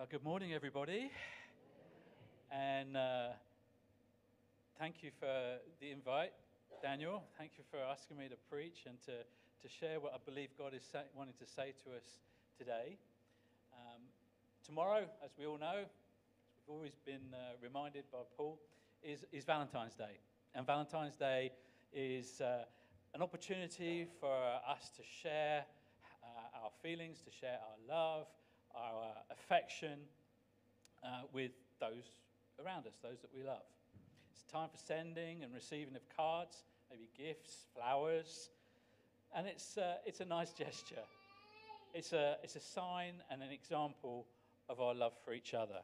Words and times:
Uh, 0.00 0.06
good 0.08 0.24
morning, 0.24 0.54
everybody. 0.54 1.10
And 2.50 2.96
uh, 2.96 3.28
thank 4.78 5.02
you 5.02 5.10
for 5.20 5.58
the 5.78 5.90
invite, 5.90 6.32
Daniel. 6.80 7.22
Thank 7.36 7.50
you 7.58 7.64
for 7.70 7.76
asking 7.76 8.16
me 8.16 8.26
to 8.28 8.36
preach 8.50 8.86
and 8.86 8.98
to, 9.02 9.12
to 9.12 9.68
share 9.68 10.00
what 10.00 10.14
I 10.14 10.16
believe 10.24 10.48
God 10.56 10.72
is 10.72 10.84
say, 10.90 11.02
wanting 11.14 11.34
to 11.38 11.44
say 11.44 11.74
to 11.84 11.90
us 11.90 12.16
today. 12.56 12.96
Um, 13.74 14.00
tomorrow, 14.64 15.04
as 15.22 15.32
we 15.38 15.44
all 15.44 15.58
know, 15.58 15.84
as 15.84 15.90
we've 16.56 16.74
always 16.74 16.96
been 17.04 17.34
uh, 17.34 17.60
reminded 17.62 18.04
by 18.10 18.20
Paul, 18.38 18.58
is, 19.02 19.26
is 19.32 19.44
Valentine's 19.44 19.96
Day. 19.96 20.16
And 20.54 20.66
Valentine's 20.66 21.16
Day 21.16 21.52
is 21.92 22.40
uh, 22.40 22.64
an 23.12 23.20
opportunity 23.20 24.06
for 24.18 24.34
us 24.66 24.92
to 24.96 25.02
share 25.22 25.66
uh, 26.24 26.62
our 26.64 26.70
feelings, 26.82 27.20
to 27.20 27.30
share 27.30 27.58
our 27.60 27.94
love 27.94 28.28
our 28.80 29.12
affection 29.30 29.98
uh, 31.04 31.22
with 31.32 31.52
those 31.80 32.04
around 32.64 32.86
us, 32.86 32.94
those 33.02 33.20
that 33.20 33.30
we 33.34 33.42
love. 33.42 33.62
It's 34.32 34.42
time 34.52 34.68
for 34.70 34.78
sending 34.78 35.42
and 35.42 35.52
receiving 35.54 35.94
of 35.96 36.02
cards, 36.16 36.64
maybe 36.90 37.08
gifts, 37.16 37.66
flowers, 37.74 38.50
and 39.34 39.46
it's, 39.46 39.78
uh, 39.78 39.94
it's 40.04 40.20
a 40.20 40.24
nice 40.24 40.52
gesture. 40.52 41.04
It's 41.94 42.12
a, 42.12 42.36
it's 42.42 42.56
a 42.56 42.60
sign 42.60 43.14
and 43.30 43.42
an 43.42 43.50
example 43.50 44.26
of 44.68 44.80
our 44.80 44.94
love 44.94 45.12
for 45.24 45.32
each 45.32 45.54
other. 45.54 45.80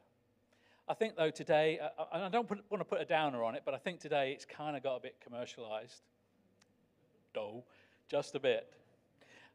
I 0.89 0.93
think, 0.93 1.17
though, 1.17 1.31
today, 1.31 1.79
uh, 1.79 2.05
and 2.13 2.23
I 2.23 2.29
don't 2.29 2.47
put, 2.47 2.63
want 2.69 2.79
to 2.81 2.85
put 2.85 3.01
a 3.01 3.05
downer 3.05 3.43
on 3.43 3.55
it, 3.55 3.63
but 3.65 3.73
I 3.73 3.77
think 3.77 3.99
today 3.99 4.31
it's 4.31 4.45
kind 4.45 4.77
of 4.77 4.83
got 4.83 4.95
a 4.95 5.01
bit 5.01 5.15
commercialized. 5.21 6.01
Dull, 7.33 7.65
just 8.07 8.35
a 8.35 8.39
bit. 8.39 8.71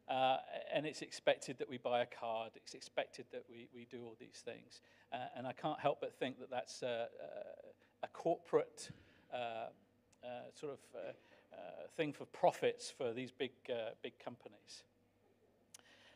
Uh, 0.09 0.37
and 0.73 0.85
it's 0.85 1.01
expected 1.01 1.57
that 1.57 1.69
we 1.69 1.77
buy 1.77 2.01
a 2.01 2.05
card. 2.05 2.51
It's 2.55 2.73
expected 2.73 3.25
that 3.31 3.43
we, 3.49 3.67
we 3.73 3.87
do 3.89 4.03
all 4.03 4.15
these 4.19 4.41
things. 4.43 4.81
Uh, 5.13 5.17
and 5.37 5.47
I 5.47 5.53
can't 5.53 5.79
help 5.79 6.01
but 6.01 6.13
think 6.13 6.39
that 6.39 6.49
that's 6.49 6.81
a, 6.81 7.07
a, 8.03 8.05
a 8.05 8.07
corporate 8.09 8.89
uh, 9.33 9.37
uh 9.37 10.27
sort 10.53 10.73
of 10.73 10.79
uh, 10.95 10.99
uh, 11.53 11.87
thing 11.95 12.13
for 12.13 12.25
profits 12.25 12.91
for 12.95 13.13
these 13.13 13.31
big, 13.31 13.51
big 14.01 14.17
companies. 14.19 14.83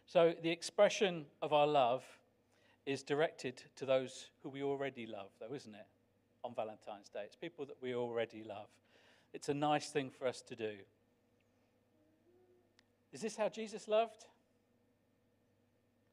So 0.05 0.33
the 0.41 0.49
expression 0.49 1.25
of 1.41 1.53
our 1.53 1.67
love 1.67 2.03
is 2.85 3.03
directed 3.03 3.61
to 3.75 3.85
those 3.85 4.29
who 4.41 4.49
we 4.49 4.63
already 4.63 5.05
love, 5.05 5.29
though, 5.39 5.53
isn't 5.53 5.75
it? 5.75 5.85
On 6.43 6.53
Valentine's 6.55 7.09
Day. 7.09 7.23
It's 7.25 7.35
people 7.35 7.65
that 7.65 7.75
we 7.81 7.93
already 7.93 8.43
love. 8.43 8.69
It's 9.33 9.49
a 9.49 9.53
nice 9.53 9.89
thing 9.89 10.09
for 10.09 10.25
us 10.25 10.41
to 10.43 10.55
do. 10.55 10.75
Is 13.17 13.21
this 13.21 13.35
how 13.35 13.49
Jesus 13.49 13.87
loved? 13.87 14.25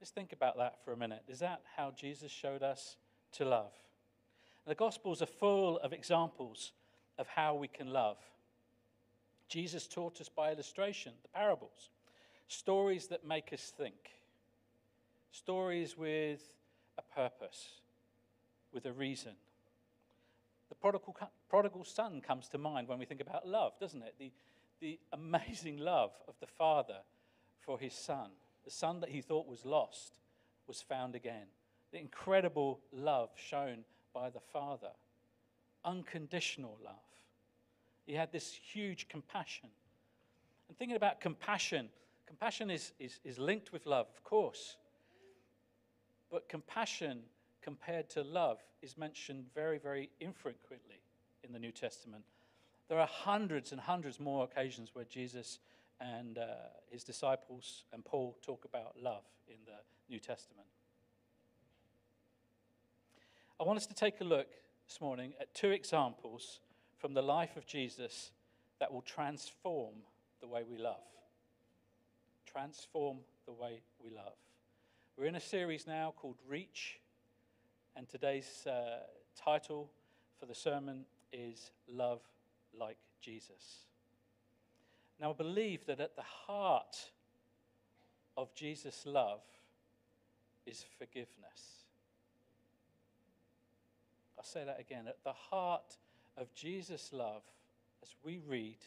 Just 0.00 0.14
think 0.14 0.32
about 0.32 0.56
that 0.56 0.82
for 0.82 0.94
a 0.94 0.96
minute. 0.96 1.22
Is 1.28 1.40
that 1.40 1.60
how 1.76 1.92
Jesus 1.94 2.32
showed 2.32 2.62
us 2.62 2.96
to 3.32 3.44
love? 3.44 3.74
The 4.66 4.74
Gospels 4.74 5.20
are 5.20 5.26
full 5.26 5.78
of 5.80 5.92
examples 5.92 6.72
of 7.18 7.26
how 7.26 7.56
we 7.56 7.68
can 7.68 7.92
love. 7.92 8.16
Jesus 9.50 9.86
taught 9.86 10.18
us 10.22 10.30
by 10.30 10.50
illustration, 10.50 11.12
the 11.20 11.28
parables, 11.28 11.90
stories 12.48 13.08
that 13.08 13.22
make 13.22 13.52
us 13.52 13.70
think, 13.76 14.12
stories 15.30 15.98
with 15.98 16.40
a 16.96 17.02
purpose, 17.02 17.82
with 18.72 18.86
a 18.86 18.92
reason. 18.94 19.32
The 20.70 20.74
prodigal, 20.74 21.14
prodigal 21.50 21.84
son 21.84 22.22
comes 22.26 22.48
to 22.48 22.56
mind 22.56 22.88
when 22.88 22.98
we 22.98 23.04
think 23.04 23.20
about 23.20 23.46
love, 23.46 23.78
doesn't 23.78 24.00
it? 24.00 24.14
The, 24.18 24.32
the 24.84 25.00
amazing 25.14 25.78
love 25.78 26.10
of 26.28 26.34
the 26.40 26.46
Father 26.46 26.98
for 27.62 27.78
his 27.78 27.94
Son. 27.94 28.28
The 28.66 28.70
Son 28.70 29.00
that 29.00 29.08
he 29.08 29.22
thought 29.22 29.46
was 29.46 29.64
lost 29.64 30.18
was 30.66 30.82
found 30.82 31.14
again. 31.14 31.46
The 31.90 31.98
incredible 31.98 32.80
love 32.92 33.30
shown 33.34 33.86
by 34.12 34.28
the 34.28 34.42
Father. 34.52 34.90
Unconditional 35.86 36.76
love. 36.84 36.96
He 38.04 38.12
had 38.12 38.30
this 38.30 38.52
huge 38.52 39.08
compassion. 39.08 39.70
And 40.68 40.76
thinking 40.76 40.98
about 40.98 41.18
compassion, 41.18 41.88
compassion 42.26 42.70
is, 42.70 42.92
is, 42.98 43.20
is 43.24 43.38
linked 43.38 43.72
with 43.72 43.86
love, 43.86 44.08
of 44.14 44.22
course. 44.22 44.76
But 46.30 46.46
compassion 46.46 47.22
compared 47.62 48.10
to 48.10 48.22
love 48.22 48.58
is 48.82 48.98
mentioned 48.98 49.46
very, 49.54 49.78
very 49.78 50.10
infrequently 50.20 51.00
in 51.42 51.54
the 51.54 51.58
New 51.58 51.72
Testament. 51.72 52.24
There 52.88 53.00
are 53.00 53.06
hundreds 53.06 53.72
and 53.72 53.80
hundreds 53.80 54.20
more 54.20 54.44
occasions 54.44 54.90
where 54.94 55.04
Jesus 55.04 55.58
and 56.00 56.38
uh, 56.38 56.44
his 56.90 57.04
disciples 57.04 57.84
and 57.92 58.04
Paul 58.04 58.36
talk 58.42 58.64
about 58.64 58.96
love 59.00 59.24
in 59.48 59.56
the 59.64 59.78
New 60.08 60.18
Testament. 60.18 60.66
I 63.58 63.64
want 63.64 63.78
us 63.78 63.86
to 63.86 63.94
take 63.94 64.20
a 64.20 64.24
look 64.24 64.48
this 64.86 65.00
morning 65.00 65.32
at 65.40 65.54
two 65.54 65.70
examples 65.70 66.60
from 66.98 67.14
the 67.14 67.22
life 67.22 67.56
of 67.56 67.66
Jesus 67.66 68.32
that 68.80 68.92
will 68.92 69.02
transform 69.02 69.94
the 70.40 70.46
way 70.46 70.62
we 70.68 70.76
love. 70.76 71.04
Transform 72.44 73.18
the 73.46 73.52
way 73.52 73.80
we 74.02 74.10
love. 74.10 74.34
We're 75.16 75.26
in 75.26 75.36
a 75.36 75.40
series 75.40 75.86
now 75.86 76.12
called 76.16 76.36
Reach, 76.48 76.98
and 77.96 78.08
today's 78.08 78.66
uh, 78.66 78.98
title 79.36 79.90
for 80.38 80.46
the 80.46 80.54
sermon 80.54 81.06
is 81.32 81.70
Love 81.88 82.20
like 82.78 82.96
Jesus. 83.20 83.84
Now, 85.20 85.30
I 85.30 85.34
believe 85.34 85.86
that 85.86 86.00
at 86.00 86.16
the 86.16 86.22
heart 86.22 87.10
of 88.36 88.54
Jesus' 88.54 89.04
love 89.06 89.42
is 90.66 90.84
forgiveness. 90.98 91.84
I'll 94.36 94.44
say 94.44 94.64
that 94.64 94.80
again. 94.80 95.06
At 95.06 95.22
the 95.24 95.32
heart 95.32 95.96
of 96.36 96.52
Jesus' 96.54 97.12
love, 97.12 97.42
as 98.02 98.14
we 98.24 98.40
read 98.46 98.78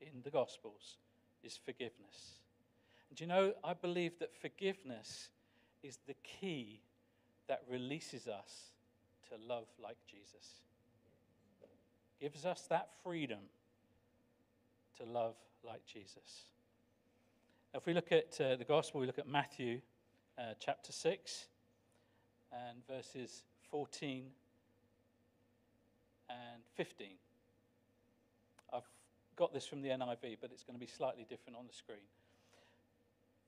in 0.00 0.22
the 0.24 0.30
Gospels, 0.30 0.96
is 1.42 1.56
forgiveness. 1.56 2.40
And 3.08 3.20
you 3.20 3.26
know, 3.26 3.52
I 3.62 3.74
believe 3.74 4.18
that 4.18 4.34
forgiveness 4.34 5.28
is 5.82 5.98
the 6.06 6.14
key 6.22 6.80
that 7.48 7.62
releases 7.70 8.26
us 8.26 8.72
to 9.28 9.36
love 9.46 9.66
like 9.82 9.96
Jesus 10.10 10.62
gives 12.22 12.46
us 12.46 12.66
that 12.70 12.88
freedom 13.02 13.40
to 14.96 15.02
love 15.02 15.34
like 15.66 15.84
Jesus. 15.92 16.44
If 17.74 17.84
we 17.84 17.94
look 17.94 18.12
at 18.12 18.40
uh, 18.40 18.54
the 18.54 18.64
gospel, 18.64 19.00
we 19.00 19.08
look 19.08 19.18
at 19.18 19.26
Matthew 19.26 19.80
uh, 20.38 20.54
chapter 20.60 20.92
6 20.92 21.46
and 22.52 22.86
verses 22.86 23.42
14 23.72 24.26
and 26.30 26.62
15. 26.76 27.08
I've 28.72 28.88
got 29.34 29.52
this 29.52 29.66
from 29.66 29.82
the 29.82 29.88
NIV, 29.88 30.36
but 30.40 30.52
it's 30.52 30.62
going 30.62 30.78
to 30.78 30.80
be 30.80 30.86
slightly 30.86 31.26
different 31.28 31.58
on 31.58 31.66
the 31.66 31.74
screen. 31.74 32.06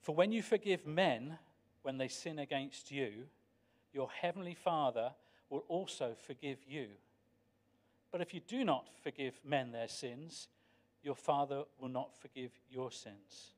For 0.01 0.17
when 0.17 0.33
you 0.33 0.43
forgive 0.43 0.85
men 0.85 1.39
when 1.83 1.97
they 1.97 2.09
sin 2.09 2.41
against 2.41 2.91
you, 2.91 3.27
your 3.93 4.09
heavenly 4.21 4.55
Father 4.55 5.13
will 5.49 5.65
also 5.69 6.17
forgive 6.27 6.59
you. 6.67 6.89
But 8.15 8.21
if 8.21 8.33
you 8.33 8.39
do 8.47 8.63
not 8.65 8.87
forgive 9.03 9.41
men 9.45 9.73
their 9.73 9.89
sins, 9.89 10.47
your 11.03 11.17
Father 11.17 11.65
will 11.81 11.89
not 11.89 12.17
forgive 12.17 12.53
your 12.71 12.93
sins. 12.93 13.55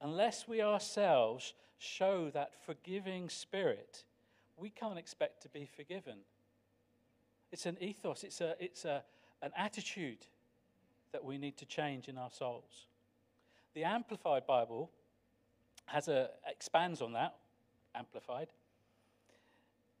Unless 0.00 0.48
we 0.48 0.60
ourselves 0.60 1.54
show 1.78 2.30
that 2.30 2.50
forgiving 2.66 3.28
spirit, 3.28 4.02
we 4.56 4.70
can't 4.70 4.98
expect 4.98 5.40
to 5.42 5.48
be 5.48 5.66
forgiven. 5.66 6.16
It's 7.52 7.64
an 7.64 7.76
ethos, 7.80 8.24
it's, 8.24 8.40
a, 8.40 8.56
it's 8.58 8.84
a, 8.84 9.04
an 9.40 9.52
attitude 9.56 10.26
that 11.12 11.24
we 11.24 11.38
need 11.38 11.56
to 11.58 11.66
change 11.66 12.08
in 12.08 12.18
our 12.18 12.32
souls. 12.32 12.88
The 13.74 13.84
Amplified 13.84 14.48
Bible 14.48 14.90
has 15.86 16.08
a, 16.08 16.30
expands 16.44 17.00
on 17.00 17.12
that, 17.12 17.36
amplified. 17.94 18.48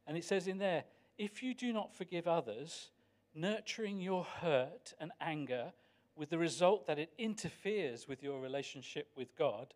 And 0.08 0.16
it 0.16 0.24
says 0.24 0.48
in 0.48 0.58
there, 0.58 0.82
if 1.20 1.42
you 1.42 1.52
do 1.52 1.70
not 1.70 1.94
forgive 1.94 2.26
others, 2.26 2.88
nurturing 3.34 4.00
your 4.00 4.24
hurt 4.24 4.94
and 4.98 5.12
anger 5.20 5.74
with 6.16 6.30
the 6.30 6.38
result 6.38 6.86
that 6.86 6.98
it 6.98 7.12
interferes 7.18 8.08
with 8.08 8.22
your 8.22 8.40
relationship 8.40 9.08
with 9.18 9.36
God, 9.36 9.74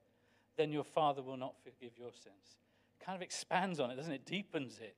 then 0.57 0.73
your 0.73 0.85
Father 0.85 1.21
will 1.21 1.37
not 1.37 1.55
forgive 1.63 1.99
your 1.99 2.13
sins. 2.13 2.57
Kind 2.99 3.15
of 3.15 3.21
expands 3.21 3.79
on 3.79 3.91
it, 3.91 3.97
doesn't 3.97 4.13
it? 4.13 4.25
Deepens 4.25 4.79
it. 4.79 4.97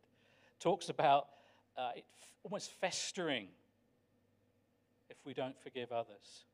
Talks 0.61 0.89
about 0.89 1.27
uh, 1.77 1.91
it 1.97 2.05
f- 2.23 2.33
almost 2.45 2.71
festering 2.71 3.49
if 5.11 5.17
we 5.25 5.35
don't 5.35 5.61
forgive 5.61 5.91
others. 5.91 6.45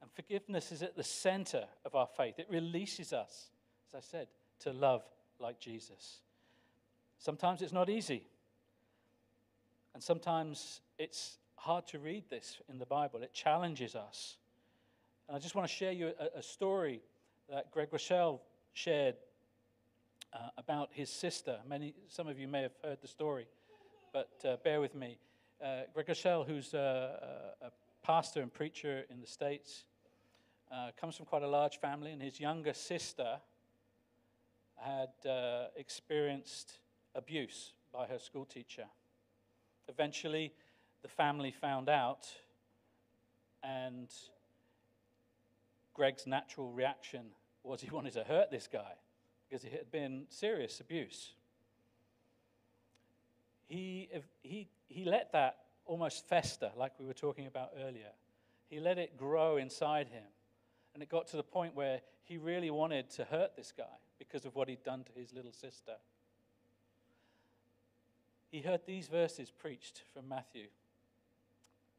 And 0.00 0.10
forgiveness 0.10 0.72
is 0.72 0.82
at 0.82 0.96
the 0.96 1.04
center 1.04 1.64
of 1.84 1.94
our 1.94 2.08
faith. 2.16 2.38
It 2.38 2.46
releases 2.48 3.12
us, 3.12 3.50
as 3.86 3.94
I 3.94 4.00
said, 4.00 4.28
to 4.60 4.72
love 4.72 5.02
like 5.38 5.60
Jesus. 5.60 6.20
Sometimes 7.18 7.60
it's 7.60 7.74
not 7.74 7.90
easy. 7.90 8.24
And 9.94 10.02
sometimes 10.02 10.80
it's 10.98 11.38
hard 11.56 11.86
to 11.88 11.98
read 11.98 12.24
this 12.30 12.58
in 12.68 12.78
the 12.78 12.86
Bible, 12.86 13.22
it 13.22 13.32
challenges 13.32 13.94
us. 13.94 14.36
And 15.28 15.36
I 15.36 15.40
just 15.40 15.54
want 15.54 15.68
to 15.68 15.74
share 15.74 15.92
you 15.92 16.12
a, 16.18 16.38
a 16.38 16.42
story 16.42 17.02
that 17.48 17.70
Greg 17.70 17.90
Groeschel 17.90 18.40
shared 18.72 19.16
uh, 20.32 20.38
about 20.56 20.90
his 20.92 21.10
sister. 21.10 21.58
Many, 21.68 21.94
some 22.08 22.28
of 22.28 22.38
you 22.38 22.48
may 22.48 22.62
have 22.62 22.72
heard 22.82 22.98
the 23.02 23.08
story, 23.08 23.46
but 24.12 24.30
uh, 24.44 24.56
bear 24.62 24.80
with 24.80 24.94
me. 24.94 25.18
Uh, 25.62 25.82
Greg 25.92 26.06
Groeschel, 26.06 26.46
who's 26.46 26.72
a, 26.74 27.54
a, 27.62 27.70
pastor 28.02 28.40
and 28.40 28.52
preacher 28.52 29.04
in 29.10 29.20
the 29.20 29.26
States, 29.26 29.84
uh, 30.72 30.90
comes 30.98 31.16
from 31.16 31.26
quite 31.26 31.42
a 31.42 31.48
large 31.48 31.78
family, 31.78 32.12
and 32.12 32.22
his 32.22 32.40
younger 32.40 32.72
sister 32.72 33.36
had 34.76 35.10
uh, 35.28 35.66
experienced 35.76 36.78
abuse 37.14 37.72
by 37.92 38.06
her 38.06 38.18
school 38.18 38.46
teacher. 38.46 38.86
Eventually, 39.90 40.52
the 41.02 41.08
family 41.08 41.50
found 41.50 41.88
out, 41.88 42.28
and 43.62 44.08
Greg's 45.94 46.26
natural 46.26 46.70
reaction 46.70 47.26
was 47.64 47.80
he 47.80 47.90
wanted 47.90 48.12
to 48.12 48.24
hurt 48.24 48.50
this 48.50 48.68
guy 48.72 48.92
because 49.48 49.64
it 49.64 49.72
had 49.72 49.90
been 49.90 50.26
serious 50.28 50.80
abuse. 50.80 51.32
He, 53.66 54.08
he, 54.42 54.68
he 54.88 55.04
let 55.04 55.32
that 55.32 55.56
almost 55.86 56.26
fester, 56.28 56.70
like 56.76 56.92
we 56.98 57.06
were 57.06 57.14
talking 57.14 57.46
about 57.46 57.70
earlier. 57.84 58.12
He 58.68 58.78
let 58.78 58.98
it 58.98 59.16
grow 59.16 59.56
inside 59.56 60.06
him. 60.08 60.22
And 60.94 61.02
it 61.02 61.08
got 61.08 61.26
to 61.28 61.36
the 61.36 61.42
point 61.42 61.74
where 61.74 62.00
he 62.24 62.36
really 62.36 62.70
wanted 62.70 63.10
to 63.10 63.24
hurt 63.24 63.56
this 63.56 63.72
guy 63.76 63.84
because 64.18 64.44
of 64.44 64.54
what 64.54 64.68
he'd 64.68 64.84
done 64.84 65.04
to 65.04 65.20
his 65.20 65.32
little 65.32 65.52
sister. 65.52 65.94
He 68.50 68.60
heard 68.60 68.80
these 68.84 69.06
verses 69.06 69.50
preached 69.50 70.02
from 70.12 70.28
Matthew, 70.28 70.66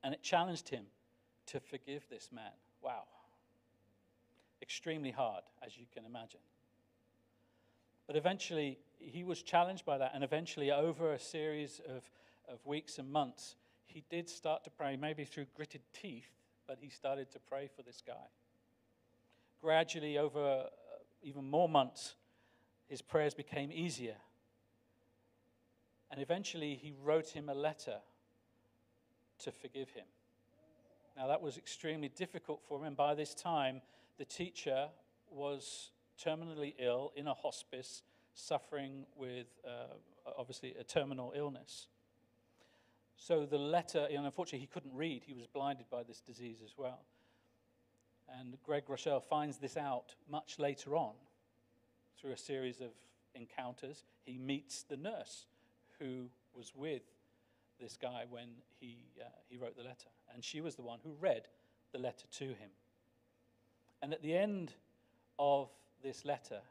and 0.03 0.13
it 0.13 0.21
challenged 0.21 0.69
him 0.69 0.85
to 1.47 1.59
forgive 1.59 2.03
this 2.09 2.29
man. 2.31 2.51
Wow. 2.81 3.03
Extremely 4.61 5.11
hard, 5.11 5.43
as 5.65 5.77
you 5.77 5.85
can 5.93 6.05
imagine. 6.05 6.41
But 8.05 8.15
eventually, 8.15 8.79
he 8.99 9.23
was 9.23 9.41
challenged 9.41 9.85
by 9.85 9.97
that, 9.97 10.11
and 10.13 10.23
eventually, 10.23 10.71
over 10.71 11.13
a 11.13 11.19
series 11.19 11.79
of, 11.87 12.03
of 12.51 12.65
weeks 12.65 12.97
and 12.97 13.09
months, 13.09 13.55
he 13.85 14.03
did 14.09 14.29
start 14.29 14.63
to 14.65 14.69
pray, 14.69 14.97
maybe 14.97 15.23
through 15.23 15.45
gritted 15.55 15.81
teeth, 15.93 16.29
but 16.67 16.77
he 16.81 16.89
started 16.89 17.31
to 17.31 17.39
pray 17.39 17.69
for 17.73 17.81
this 17.81 18.01
guy. 18.05 18.27
Gradually, 19.61 20.17
over 20.17 20.65
uh, 20.65 20.67
even 21.23 21.49
more 21.49 21.69
months, 21.69 22.15
his 22.87 23.01
prayers 23.01 23.33
became 23.33 23.71
easier. 23.71 24.15
And 26.11 26.21
eventually, 26.21 26.75
he 26.75 26.93
wrote 27.03 27.29
him 27.29 27.47
a 27.47 27.53
letter 27.53 27.97
to 29.39 29.51
forgive 29.51 29.89
him. 29.91 30.05
Now, 31.15 31.27
that 31.27 31.41
was 31.41 31.57
extremely 31.57 32.09
difficult 32.09 32.61
for 32.67 32.79
him. 32.79 32.85
And 32.85 32.97
by 32.97 33.15
this 33.15 33.33
time, 33.33 33.81
the 34.17 34.25
teacher 34.25 34.89
was 35.29 35.91
terminally 36.21 36.73
ill 36.79 37.13
in 37.15 37.27
a 37.27 37.33
hospice, 37.33 38.03
suffering 38.33 39.05
with 39.15 39.47
uh, 39.65 39.93
obviously 40.37 40.75
a 40.79 40.83
terminal 40.83 41.33
illness. 41.35 41.87
So 43.15 43.45
the 43.45 43.57
letter, 43.57 44.07
and 44.11 44.25
unfortunately, 44.25 44.59
he 44.59 44.67
couldn't 44.67 44.93
read. 44.93 45.23
He 45.25 45.33
was 45.33 45.47
blinded 45.47 45.85
by 45.89 46.03
this 46.03 46.19
disease 46.19 46.57
as 46.63 46.73
well. 46.77 47.05
And 48.39 48.57
Greg 48.63 48.85
Groeschel 48.85 49.23
finds 49.23 49.57
this 49.57 49.77
out 49.77 50.15
much 50.29 50.59
later 50.59 50.95
on 50.95 51.13
through 52.19 52.31
a 52.31 52.37
series 52.37 52.81
of 52.81 52.89
encounters. 53.35 54.03
He 54.23 54.37
meets 54.37 54.83
the 54.83 54.97
nurse 54.97 55.45
who 56.01 56.29
was 56.53 56.73
with 56.75 57.03
this 57.79 57.97
guy 57.97 58.23
when 58.29 58.47
he, 58.79 58.97
uh, 59.19 59.25
he 59.49 59.57
wrote 59.57 59.75
the 59.75 59.83
letter. 59.83 60.09
And 60.33 60.43
she 60.43 60.61
was 60.61 60.75
the 60.75 60.81
one 60.81 60.99
who 61.03 61.11
read 61.19 61.43
the 61.91 61.99
letter 61.99 62.27
to 62.39 62.45
him. 62.45 62.69
And 64.01 64.13
at 64.13 64.21
the 64.21 64.35
end 64.35 64.73
of 65.39 65.69
this 66.03 66.25
letter, 66.25 66.61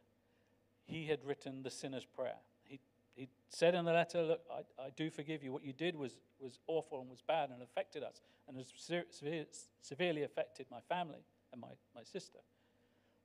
he 0.84 1.06
had 1.06 1.24
written 1.24 1.62
the 1.62 1.70
sinner's 1.70 2.04
prayer. 2.04 2.38
He, 2.64 2.80
he 3.14 3.28
said 3.48 3.74
in 3.74 3.84
the 3.84 3.92
letter, 3.92 4.22
Look, 4.22 4.40
I, 4.52 4.82
I 4.82 4.90
do 4.96 5.10
forgive 5.10 5.42
you. 5.42 5.52
What 5.52 5.64
you 5.64 5.72
did 5.72 5.96
was, 5.96 6.18
was 6.40 6.58
awful 6.66 7.00
and 7.00 7.08
was 7.08 7.22
bad 7.22 7.50
and 7.50 7.62
affected 7.62 8.02
us 8.02 8.20
and 8.48 8.56
has 8.56 8.72
severe, 9.10 9.46
severely 9.80 10.22
affected 10.22 10.66
my 10.70 10.80
family 10.80 11.24
and 11.52 11.60
my, 11.60 11.68
my 11.94 12.02
sister. 12.02 12.38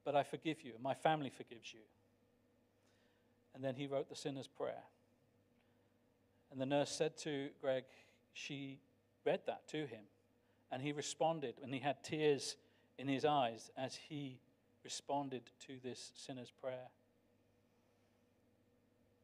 But 0.04 0.16
I 0.16 0.24
forgive 0.24 0.64
you, 0.64 0.74
and 0.76 0.84
my 0.84 0.94
family 0.94 1.32
forgives 1.32 1.74
you. 1.74 1.80
And 3.56 3.64
then 3.64 3.76
he 3.76 3.88
wrote 3.88 4.10
the 4.10 4.16
sinner's 4.16 4.48
prayer. 4.48 4.84
And 6.56 6.62
the 6.62 6.74
nurse 6.74 6.90
said 6.90 7.18
to 7.18 7.50
Greg, 7.60 7.84
she 8.32 8.80
read 9.26 9.42
that 9.46 9.68
to 9.68 9.80
him. 9.80 10.06
And 10.72 10.82
he 10.82 10.94
responded, 10.94 11.56
and 11.62 11.74
he 11.74 11.82
had 11.82 12.02
tears 12.02 12.56
in 12.98 13.10
his 13.10 13.26
eyes 13.26 13.70
as 13.78 14.00
he 14.08 14.40
responded 14.82 15.42
to 15.68 15.74
this 15.84 16.14
sinner's 16.16 16.52
prayer. 16.52 16.88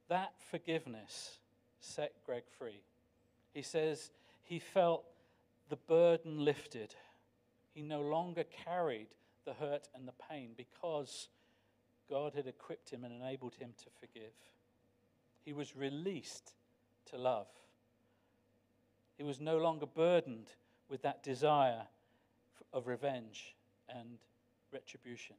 That 0.10 0.34
forgiveness 0.50 1.38
set 1.80 2.12
Greg 2.26 2.44
free. 2.58 2.82
He 3.54 3.62
says 3.62 4.12
he 4.44 4.60
felt 4.60 5.06
the 5.70 5.78
burden 5.78 6.44
lifted. 6.44 6.96
He 7.74 7.82
no 7.82 8.02
longer 8.02 8.44
carried 8.66 9.16
the 9.46 9.54
hurt 9.54 9.88
and 9.96 10.06
the 10.06 10.24
pain 10.30 10.50
because 10.58 11.30
God 12.10 12.34
had 12.36 12.48
equipped 12.48 12.90
him 12.90 13.06
and 13.06 13.14
enabled 13.14 13.56
him 13.56 13.70
to 13.78 13.90
forgive. 14.02 14.34
He 15.46 15.54
was 15.54 15.78
released 15.78 16.56
to 17.08 17.18
love. 17.18 17.48
He 19.18 19.24
was 19.24 19.40
no 19.40 19.58
longer 19.58 19.86
burdened 19.86 20.48
with 20.90 21.02
that 21.04 21.24
desire 21.24 21.84
of 22.74 22.88
revenge 22.88 23.56
and 23.90 24.18
retribution. 24.72 25.36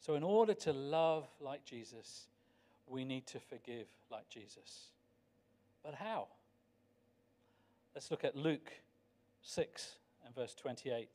So, 0.00 0.14
in 0.14 0.22
order 0.22 0.54
to 0.54 0.72
love 0.72 1.26
like 1.40 1.64
Jesus, 1.64 2.26
we 2.86 3.04
need 3.04 3.26
to 3.28 3.40
forgive 3.40 3.86
like 4.10 4.28
Jesus. 4.28 4.90
But 5.82 5.94
how? 5.94 6.28
Let's 7.94 8.10
look 8.10 8.24
at 8.24 8.36
Luke 8.36 8.70
6 9.42 9.96
and 10.26 10.34
verse 10.34 10.54
28, 10.54 11.08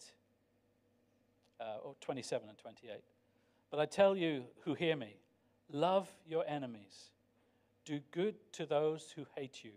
uh, 1.60 1.64
or 1.84 1.96
27 2.02 2.50
and 2.50 2.58
28. 2.58 3.02
But 3.70 3.80
I 3.80 3.86
tell 3.86 4.16
you 4.16 4.46
who 4.64 4.74
hear 4.74 4.96
me 4.96 5.18
love 5.72 6.10
your 6.28 6.44
enemies, 6.48 7.12
do 7.90 8.00
good 8.12 8.36
to 8.52 8.68
those 8.68 9.12
who 9.16 9.26
hate 9.36 9.64
you, 9.64 9.72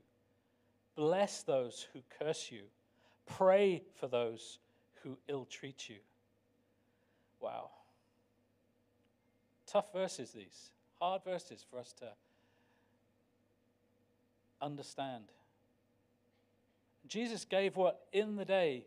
bless 0.96 1.42
those 1.42 1.86
who 1.94 2.00
curse 2.18 2.50
you, 2.52 2.64
pray 3.24 3.82
for 3.98 4.06
those 4.06 4.58
who 5.02 5.16
ill 5.28 5.46
treat 5.46 5.88
you. 5.88 5.96
Wow. 7.40 7.70
Tough 9.66 9.90
verses, 9.94 10.32
these. 10.32 10.72
Hard 11.00 11.24
verses 11.24 11.64
for 11.70 11.78
us 11.78 11.94
to 12.00 12.08
understand. 14.60 15.24
Jesus 17.08 17.46
gave 17.46 17.76
what 17.76 18.06
in 18.12 18.36
the 18.36 18.44
day 18.44 18.84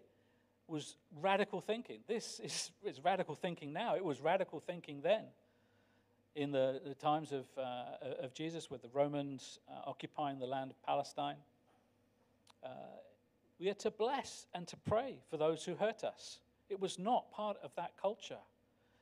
was 0.67 0.97
radical 1.19 1.61
thinking. 1.61 2.01
This 2.07 2.39
is, 2.43 2.69
is 2.83 3.03
radical 3.03 3.33
thinking 3.33 3.73
now. 3.73 3.95
It 3.95 4.05
was 4.05 4.21
radical 4.21 4.59
thinking 4.59 5.01
then. 5.01 5.23
In 6.35 6.51
the, 6.51 6.81
the 6.85 6.95
times 6.95 7.31
of, 7.31 7.45
uh, 7.57 8.23
of 8.23 8.33
Jesus, 8.33 8.69
with 8.69 8.81
the 8.81 8.89
Romans 8.89 9.59
uh, 9.69 9.89
occupying 9.89 10.37
the 10.37 10.45
land 10.45 10.69
of 10.69 10.81
Palestine, 10.83 11.37
uh, 12.61 12.67
we 13.57 13.69
are 13.69 13.75
to 13.75 13.89
bless 13.89 14.45
and 14.53 14.67
to 14.67 14.75
pray 14.75 15.15
for 15.29 15.37
those 15.37 15.63
who 15.63 15.75
hurt 15.75 16.03
us. 16.03 16.39
It 16.69 16.79
was 16.79 16.99
not 16.99 17.31
part 17.31 17.55
of 17.63 17.71
that 17.77 17.93
culture. 18.01 18.39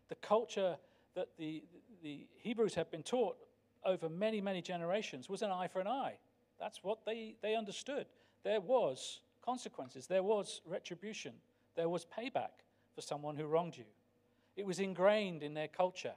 The 0.09 0.15
culture 0.15 0.77
that 1.15 1.29
the, 1.37 1.63
the 2.03 2.27
Hebrews 2.37 2.75
had 2.75 2.91
been 2.91 3.01
taught 3.01 3.37
over 3.83 4.09
many, 4.09 4.39
many 4.39 4.61
generations 4.61 5.27
was 5.27 5.41
an 5.41 5.49
eye 5.49 5.67
for 5.67 5.79
an 5.79 5.87
eye. 5.87 6.17
That's 6.59 6.83
what 6.83 6.99
they, 7.03 7.35
they 7.41 7.55
understood. 7.55 8.05
There 8.43 8.61
was 8.61 9.21
consequences, 9.43 10.05
there 10.05 10.23
was 10.23 10.61
retribution, 10.67 11.33
there 11.75 11.89
was 11.89 12.05
payback 12.05 12.61
for 12.93 13.01
someone 13.01 13.35
who 13.35 13.45
wronged 13.45 13.75
you. 13.75 13.85
It 14.55 14.65
was 14.65 14.79
ingrained 14.79 15.41
in 15.41 15.55
their 15.55 15.67
culture. 15.67 16.13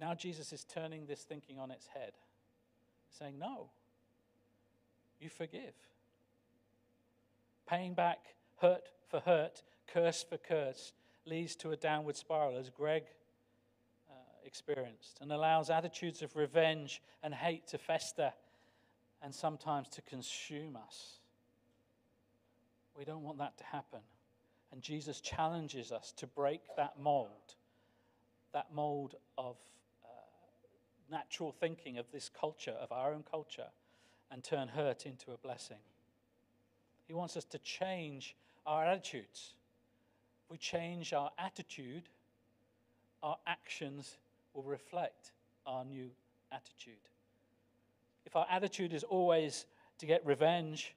Now 0.00 0.14
Jesus 0.14 0.52
is 0.52 0.64
turning 0.64 1.06
this 1.06 1.22
thinking 1.22 1.58
on 1.58 1.70
its 1.70 1.86
head, 1.86 2.12
saying, 3.18 3.38
No, 3.38 3.70
you 5.20 5.28
forgive. 5.28 5.74
Paying 7.68 7.94
back 7.94 8.18
hurt 8.60 8.88
for 9.08 9.20
hurt, 9.20 9.62
curse 9.92 10.24
for 10.28 10.38
curse, 10.38 10.92
leads 11.26 11.54
to 11.56 11.70
a 11.70 11.76
downward 11.76 12.16
spiral, 12.16 12.56
as 12.56 12.70
Greg 12.70 13.04
uh, 14.10 14.14
experienced, 14.44 15.18
and 15.20 15.30
allows 15.30 15.68
attitudes 15.68 16.22
of 16.22 16.34
revenge 16.34 17.02
and 17.22 17.34
hate 17.34 17.66
to 17.68 17.78
fester 17.78 18.32
and 19.22 19.34
sometimes 19.34 19.88
to 19.90 20.02
consume 20.02 20.76
us. 20.76 21.18
We 22.96 23.04
don't 23.04 23.22
want 23.22 23.38
that 23.38 23.58
to 23.58 23.64
happen. 23.64 24.00
And 24.72 24.82
Jesus 24.82 25.20
challenges 25.20 25.92
us 25.92 26.12
to 26.16 26.26
break 26.26 26.62
that 26.76 26.98
mold, 26.98 27.54
that 28.52 28.72
mold 28.72 29.16
of 29.36 29.56
natural 31.10 31.52
thinking 31.52 31.98
of 31.98 32.06
this 32.12 32.28
culture, 32.28 32.76
of 32.80 32.92
our 32.92 33.12
own 33.12 33.24
culture, 33.28 33.68
and 34.30 34.44
turn 34.44 34.68
hurt 34.68 35.06
into 35.06 35.32
a 35.32 35.36
blessing. 35.38 35.78
He 37.06 37.14
wants 37.14 37.36
us 37.36 37.44
to 37.46 37.58
change 37.58 38.36
our 38.66 38.84
attitudes 38.84 39.54
we 40.50 40.58
change 40.58 41.12
our 41.12 41.30
attitude, 41.38 42.02
our 43.22 43.38
actions 43.46 44.16
will 44.52 44.64
reflect 44.64 45.30
our 45.64 45.84
new 45.84 46.10
attitude. 46.50 46.94
If 48.26 48.34
our 48.34 48.46
attitude 48.50 48.92
is 48.92 49.04
always 49.04 49.64
to 49.98 50.06
get 50.06 50.26
revenge, 50.26 50.94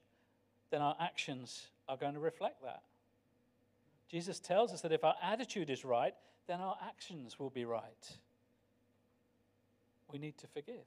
then 0.71 0.81
our 0.81 0.95
actions 0.99 1.67
are 1.87 1.97
going 1.97 2.15
to 2.15 2.19
reflect 2.19 2.63
that. 2.63 2.81
Jesus 4.09 4.39
tells 4.39 4.73
us 4.73 4.81
that 4.81 4.91
if 4.91 5.03
our 5.03 5.15
attitude 5.21 5.69
is 5.69 5.85
right, 5.85 6.15
then 6.47 6.59
our 6.59 6.77
actions 6.85 7.39
will 7.39 7.49
be 7.51 7.65
right. 7.65 8.17
We 10.13 10.19
need 10.19 10.37
to 10.37 10.47
forgive. 10.47 10.85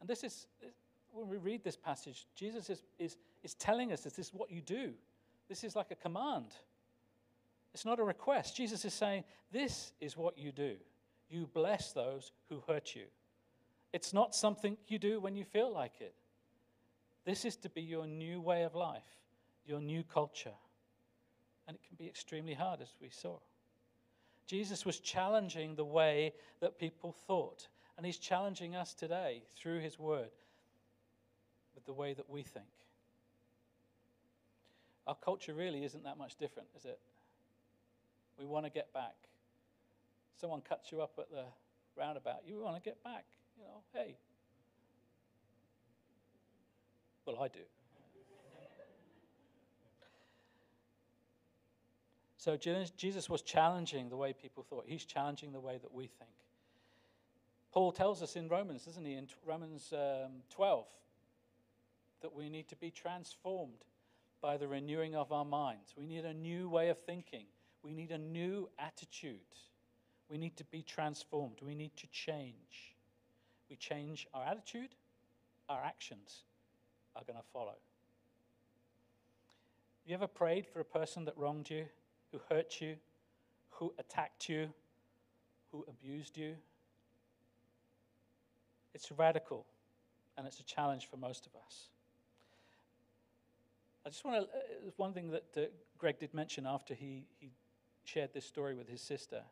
And 0.00 0.08
this 0.08 0.24
is, 0.24 0.48
when 1.12 1.28
we 1.28 1.38
read 1.38 1.62
this 1.62 1.76
passage, 1.76 2.26
Jesus 2.34 2.68
is, 2.68 2.82
is, 2.98 3.16
is 3.42 3.54
telling 3.54 3.92
us 3.92 4.00
this 4.00 4.18
is 4.18 4.34
what 4.34 4.50
you 4.50 4.60
do. 4.60 4.92
This 5.48 5.64
is 5.64 5.76
like 5.76 5.90
a 5.90 5.94
command. 5.94 6.46
It's 7.72 7.84
not 7.84 8.00
a 8.00 8.04
request. 8.04 8.56
Jesus 8.56 8.84
is 8.84 8.92
saying, 8.92 9.24
This 9.52 9.92
is 10.00 10.16
what 10.16 10.36
you 10.36 10.52
do. 10.52 10.74
You 11.30 11.48
bless 11.52 11.92
those 11.92 12.32
who 12.48 12.62
hurt 12.66 12.94
you. 12.94 13.04
It's 13.92 14.12
not 14.12 14.34
something 14.34 14.76
you 14.88 14.98
do 14.98 15.20
when 15.20 15.36
you 15.36 15.44
feel 15.44 15.72
like 15.72 16.00
it. 16.00 16.14
This 17.24 17.44
is 17.44 17.56
to 17.56 17.70
be 17.70 17.82
your 17.82 18.06
new 18.06 18.40
way 18.40 18.64
of 18.64 18.74
life, 18.74 19.02
your 19.66 19.80
new 19.80 20.02
culture. 20.02 20.54
And 21.66 21.76
it 21.76 21.86
can 21.86 21.96
be 21.96 22.06
extremely 22.06 22.54
hard, 22.54 22.80
as 22.80 22.88
we 23.00 23.10
saw. 23.10 23.38
Jesus 24.48 24.86
was 24.86 24.98
challenging 24.98 25.76
the 25.76 25.84
way 25.84 26.32
that 26.60 26.78
people 26.78 27.14
thought. 27.26 27.68
And 27.96 28.06
he's 28.06 28.16
challenging 28.16 28.74
us 28.74 28.94
today 28.94 29.42
through 29.56 29.80
his 29.80 29.98
word 29.98 30.30
with 31.74 31.84
the 31.84 31.92
way 31.92 32.14
that 32.14 32.30
we 32.30 32.42
think. 32.42 32.64
Our 35.06 35.16
culture 35.16 35.52
really 35.52 35.84
isn't 35.84 36.04
that 36.04 36.16
much 36.16 36.36
different, 36.36 36.68
is 36.76 36.84
it? 36.84 36.98
We 38.38 38.46
want 38.46 38.66
to 38.66 38.70
get 38.70 38.92
back. 38.92 39.14
Someone 40.40 40.60
cuts 40.60 40.92
you 40.92 41.02
up 41.02 41.12
at 41.18 41.30
the 41.30 41.44
roundabout, 41.96 42.42
you 42.46 42.60
want 42.60 42.76
to 42.76 42.82
get 42.82 43.02
back. 43.02 43.24
You 43.58 43.64
know, 43.64 43.82
hey. 43.92 44.16
Well, 47.26 47.42
I 47.42 47.48
do. 47.48 47.60
So 52.48 52.56
Jesus 52.56 53.28
was 53.28 53.42
challenging 53.42 54.08
the 54.08 54.16
way 54.16 54.32
people 54.32 54.62
thought. 54.62 54.84
He's 54.86 55.04
challenging 55.04 55.52
the 55.52 55.60
way 55.60 55.76
that 55.82 55.92
we 55.92 56.06
think. 56.06 56.30
Paul 57.72 57.92
tells 57.92 58.22
us 58.22 58.36
in 58.36 58.48
Romans, 58.48 58.86
doesn't 58.86 59.04
he, 59.04 59.16
in 59.16 59.28
Romans 59.46 59.92
um, 59.92 60.30
12, 60.48 60.86
that 62.22 62.34
we 62.34 62.48
need 62.48 62.66
to 62.68 62.76
be 62.76 62.90
transformed 62.90 63.84
by 64.40 64.56
the 64.56 64.66
renewing 64.66 65.14
of 65.14 65.30
our 65.30 65.44
minds. 65.44 65.92
We 65.94 66.06
need 66.06 66.24
a 66.24 66.32
new 66.32 66.70
way 66.70 66.88
of 66.88 66.98
thinking. 67.00 67.44
We 67.82 67.92
need 67.92 68.12
a 68.12 68.16
new 68.16 68.70
attitude. 68.78 69.40
We 70.30 70.38
need 70.38 70.56
to 70.56 70.64
be 70.64 70.80
transformed. 70.80 71.58
We 71.60 71.74
need 71.74 71.94
to 71.98 72.06
change. 72.06 72.94
We 73.68 73.76
change 73.76 74.26
our 74.32 74.46
attitude, 74.46 74.94
our 75.68 75.84
actions 75.84 76.44
are 77.14 77.24
going 77.26 77.38
to 77.38 77.44
follow. 77.52 77.76
You 80.06 80.14
ever 80.14 80.26
prayed 80.26 80.66
for 80.66 80.80
a 80.80 80.84
person 80.86 81.26
that 81.26 81.36
wronged 81.36 81.68
you, 81.68 81.84
who 82.32 82.40
hurt 82.48 82.80
you, 82.80 82.96
who 83.70 83.92
attacked 83.98 84.48
you, 84.48 84.70
who 85.72 85.84
abused 85.88 86.36
you? 86.36 86.54
It's 88.94 89.10
radical 89.12 89.66
and 90.36 90.46
it's 90.46 90.60
a 90.60 90.64
challenge 90.64 91.06
for 91.06 91.16
most 91.16 91.46
of 91.46 91.52
us. 91.66 91.88
I 94.06 94.10
just 94.10 94.24
want 94.24 94.36
to, 94.36 94.56
uh, 94.56 94.90
one 94.96 95.12
thing 95.12 95.30
that 95.30 95.44
uh, 95.56 95.60
Greg 95.98 96.18
did 96.18 96.32
mention 96.32 96.66
after 96.66 96.94
he, 96.94 97.26
he 97.38 97.50
shared 98.04 98.32
this 98.32 98.46
story 98.46 98.74
with 98.74 98.88
his 98.88 99.00
sister. 99.00 99.42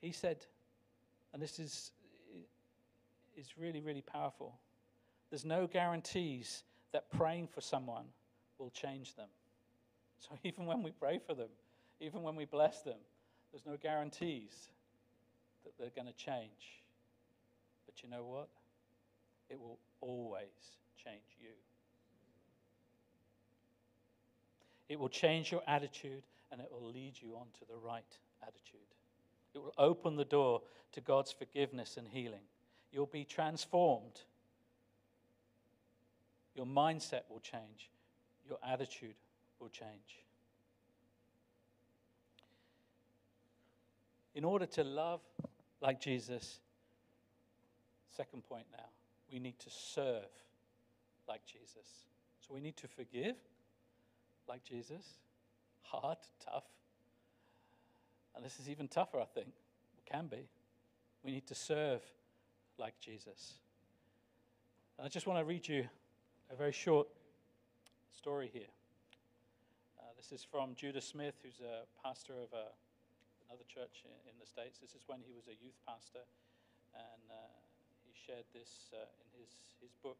He 0.00 0.12
said, 0.12 0.44
and 1.32 1.40
this 1.40 1.58
is, 1.58 1.92
is 3.36 3.46
really, 3.56 3.80
really 3.80 4.02
powerful 4.02 4.54
there's 5.32 5.46
no 5.46 5.66
guarantees 5.66 6.62
that 6.92 7.10
praying 7.10 7.46
for 7.46 7.62
someone 7.62 8.04
will 8.58 8.68
change 8.68 9.14
them. 9.14 9.30
So 10.22 10.38
even 10.44 10.66
when 10.66 10.82
we 10.82 10.90
pray 10.90 11.20
for 11.24 11.34
them, 11.34 11.48
even 12.00 12.22
when 12.22 12.36
we 12.36 12.44
bless 12.44 12.82
them, 12.82 12.98
there's 13.52 13.66
no 13.66 13.76
guarantees 13.76 14.70
that 15.64 15.72
they're 15.78 15.90
going 15.94 16.12
to 16.12 16.16
change. 16.16 16.82
But 17.86 18.02
you 18.02 18.08
know 18.08 18.24
what? 18.24 18.48
It 19.50 19.60
will 19.60 19.78
always 20.00 20.78
change 21.02 21.36
you. 21.40 21.50
It 24.88 24.98
will 24.98 25.08
change 25.08 25.52
your 25.52 25.62
attitude 25.66 26.22
and 26.50 26.60
it 26.60 26.68
will 26.70 26.90
lead 26.90 27.14
you 27.20 27.34
onto 27.34 27.66
the 27.68 27.76
right 27.76 28.04
attitude. 28.42 28.80
It 29.54 29.58
will 29.58 29.74
open 29.78 30.16
the 30.16 30.24
door 30.24 30.62
to 30.92 31.00
God's 31.00 31.32
forgiveness 31.32 31.96
and 31.96 32.08
healing. 32.08 32.44
You'll 32.90 33.06
be 33.06 33.24
transformed. 33.24 34.20
Your 36.54 36.66
mindset 36.66 37.22
will 37.30 37.40
change. 37.40 37.90
Your 38.46 38.58
attitude 38.66 39.14
will 39.62 39.68
change. 39.68 40.18
In 44.34 44.44
order 44.44 44.66
to 44.66 44.82
love 44.82 45.20
like 45.80 46.00
Jesus, 46.00 46.58
second 48.10 48.42
point 48.42 48.66
now, 48.72 48.86
we 49.32 49.38
need 49.38 49.58
to 49.60 49.70
serve 49.70 50.28
like 51.28 51.46
Jesus. 51.46 52.06
So 52.40 52.52
we 52.52 52.60
need 52.60 52.76
to 52.78 52.88
forgive 52.88 53.36
like 54.48 54.64
Jesus. 54.64 55.18
Hard, 55.82 56.18
tough. 56.44 56.64
And 58.34 58.44
this 58.44 58.58
is 58.58 58.68
even 58.68 58.88
tougher, 58.88 59.20
I 59.20 59.26
think. 59.26 59.48
It 59.48 60.10
can 60.10 60.26
be. 60.26 60.48
We 61.22 61.30
need 61.30 61.46
to 61.46 61.54
serve 61.54 62.00
like 62.78 62.94
Jesus. 63.00 63.54
And 64.98 65.06
I 65.06 65.08
just 65.08 65.26
want 65.26 65.38
to 65.38 65.44
read 65.44 65.68
you 65.68 65.86
a 66.50 66.56
very 66.56 66.72
short 66.72 67.06
story 68.16 68.50
here. 68.52 68.62
Uh, 70.22 70.28
this 70.30 70.40
is 70.40 70.44
from 70.44 70.74
Judah 70.74 71.00
Smith, 71.00 71.34
who's 71.42 71.60
a 71.60 71.82
pastor 72.04 72.32
of 72.34 72.52
a, 72.52 72.66
another 73.48 73.64
church 73.68 74.04
in, 74.04 74.30
in, 74.30 74.38
the 74.40 74.46
States. 74.46 74.78
This 74.78 74.90
is 74.90 75.02
when 75.06 75.18
he 75.26 75.32
was 75.32 75.46
a 75.48 75.64
youth 75.64 75.78
pastor, 75.86 76.20
and 76.94 77.22
uh, 77.30 77.34
he 78.04 78.12
shared 78.26 78.44
this 78.54 78.90
uh, 78.92 78.96
in 78.98 79.40
his, 79.40 79.50
his 79.80 79.90
book, 80.02 80.18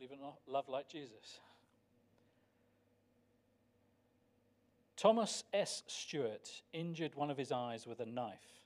or 0.00 0.16
Not, 0.20 0.38
Love 0.46 0.68
Like 0.68 0.88
Jesus. 0.88 1.40
Thomas 4.96 5.44
S. 5.52 5.82
Stewart 5.86 6.62
injured 6.72 7.14
one 7.14 7.30
of 7.30 7.36
his 7.36 7.52
eyes 7.52 7.86
with 7.86 8.00
a 8.00 8.06
knife. 8.06 8.60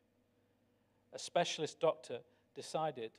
A 1.13 1.19
specialist 1.19 1.81
doctor 1.81 2.19
decided 2.55 3.13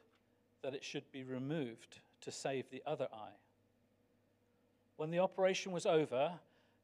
that 0.61 0.73
it 0.73 0.83
should 0.83 1.11
be 1.11 1.23
removed 1.23 1.99
to 2.21 2.31
save 2.31 2.69
the 2.69 2.83
other 2.85 3.07
eye. 3.13 3.37
When 4.95 5.11
the 5.11 5.19
operation 5.19 5.71
was 5.71 5.85
over 5.85 6.31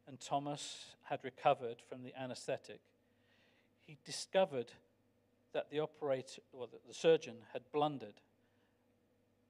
and 0.07 0.19
Thomas 0.19 0.95
had 1.03 1.23
recovered 1.23 1.77
from 1.87 2.03
the 2.03 2.13
anesthetic, 2.19 2.81
he 3.85 3.97
discovered 4.05 4.71
that 5.53 5.69
the 5.69 5.79
operator 5.79 6.41
or 6.51 6.67
that 6.67 6.87
the 6.87 6.93
surgeon 6.93 7.35
had 7.53 7.61
blundered 7.71 8.21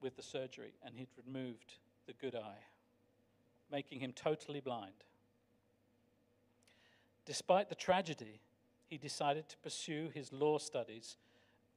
with 0.02 0.16
the 0.16 0.24
surgery 0.24 0.74
and 0.86 0.96
he'd 0.96 1.08
removed 1.26 1.76
the 2.08 2.14
good 2.14 2.36
eye, 2.36 2.66
making 3.72 4.00
him 4.00 4.12
totally 4.12 4.60
blind. 4.60 5.06
Despite 7.26 7.70
the 7.70 7.76
tragedy, 7.76 8.42
he 8.88 8.98
decided 8.98 9.48
to 9.50 9.58
pursue 9.58 10.10
his 10.14 10.34
law 10.34 10.58
studies 10.58 11.18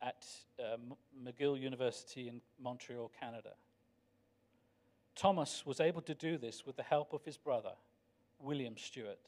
at 0.02 0.26
uh, 0.59 0.76
McGill 1.25 1.59
University 1.59 2.28
in 2.28 2.40
Montreal, 2.61 3.11
Canada. 3.18 3.52
Thomas 5.14 5.64
was 5.64 5.80
able 5.80 6.02
to 6.02 6.14
do 6.14 6.37
this 6.37 6.66
with 6.66 6.76
the 6.76 6.83
help 6.83 7.12
of 7.12 7.25
his 7.25 7.38
brother, 7.38 7.73
William 8.40 8.76
Stewart, 8.76 9.19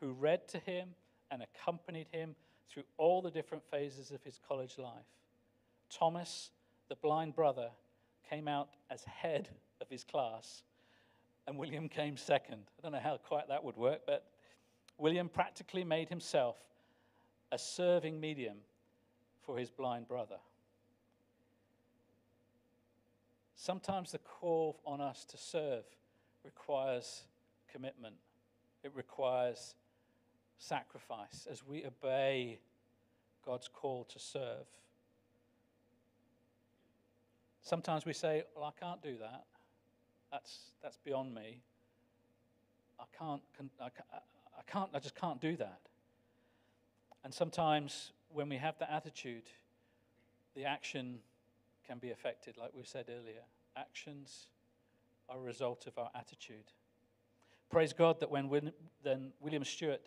who 0.00 0.12
read 0.12 0.48
to 0.48 0.58
him 0.58 0.90
and 1.30 1.42
accompanied 1.42 2.08
him 2.10 2.34
through 2.68 2.84
all 2.96 3.22
the 3.22 3.30
different 3.30 3.64
phases 3.70 4.10
of 4.10 4.22
his 4.22 4.38
college 4.46 4.78
life. 4.78 5.06
Thomas, 5.90 6.50
the 6.88 6.96
blind 6.96 7.34
brother, 7.34 7.70
came 8.28 8.46
out 8.46 8.68
as 8.90 9.04
head 9.04 9.48
of 9.80 9.88
his 9.88 10.04
class, 10.04 10.62
and 11.46 11.58
William 11.58 11.88
came 11.88 12.16
second. 12.16 12.62
I 12.78 12.82
don't 12.82 12.92
know 12.92 13.00
how 13.00 13.16
quite 13.16 13.48
that 13.48 13.64
would 13.64 13.76
work, 13.76 14.02
but 14.06 14.26
William 14.98 15.28
practically 15.28 15.84
made 15.84 16.08
himself 16.08 16.56
a 17.50 17.58
serving 17.58 18.20
medium 18.20 18.58
for 19.42 19.58
his 19.58 19.70
blind 19.70 20.06
brother. 20.06 20.36
Sometimes 23.56 24.12
the 24.12 24.18
call 24.18 24.80
on 24.86 25.00
us 25.00 25.24
to 25.26 25.36
serve 25.36 25.84
requires 26.44 27.24
commitment, 27.70 28.14
it 28.82 28.92
requires 28.94 29.74
sacrifice 30.58 31.46
as 31.50 31.66
we 31.66 31.84
obey 31.84 32.60
God's 33.44 33.68
call 33.68 34.04
to 34.04 34.18
serve. 34.18 34.66
Sometimes 37.62 38.04
we 38.04 38.12
say, 38.12 38.44
Well, 38.54 38.64
I 38.64 38.80
can't 38.80 39.02
do 39.02 39.16
that. 39.18 39.44
That's, 40.30 40.70
that's 40.82 40.98
beyond 40.98 41.34
me. 41.34 41.60
I 42.98 43.04
can't, 43.18 43.42
I, 43.80 43.90
can't, 44.66 44.90
I 44.94 44.98
just 44.98 45.14
can't 45.14 45.40
do 45.40 45.56
that. 45.56 45.80
And 47.24 47.34
sometimes 47.34 48.12
when 48.32 48.48
we 48.48 48.56
have 48.56 48.78
that 48.78 48.90
attitude, 48.90 49.44
the 50.54 50.64
action 50.64 51.18
can 51.86 51.98
be 51.98 52.10
affected, 52.10 52.56
like 52.56 52.70
we 52.74 52.84
said 52.84 53.06
earlier. 53.08 53.42
Actions 53.76 54.48
are 55.28 55.38
a 55.38 55.40
result 55.40 55.86
of 55.86 55.98
our 55.98 56.10
attitude. 56.14 56.72
Praise 57.70 57.92
God 57.92 58.20
that 58.20 58.30
when 58.30 58.72
then 59.04 59.32
William 59.40 59.64
Stewart, 59.64 60.00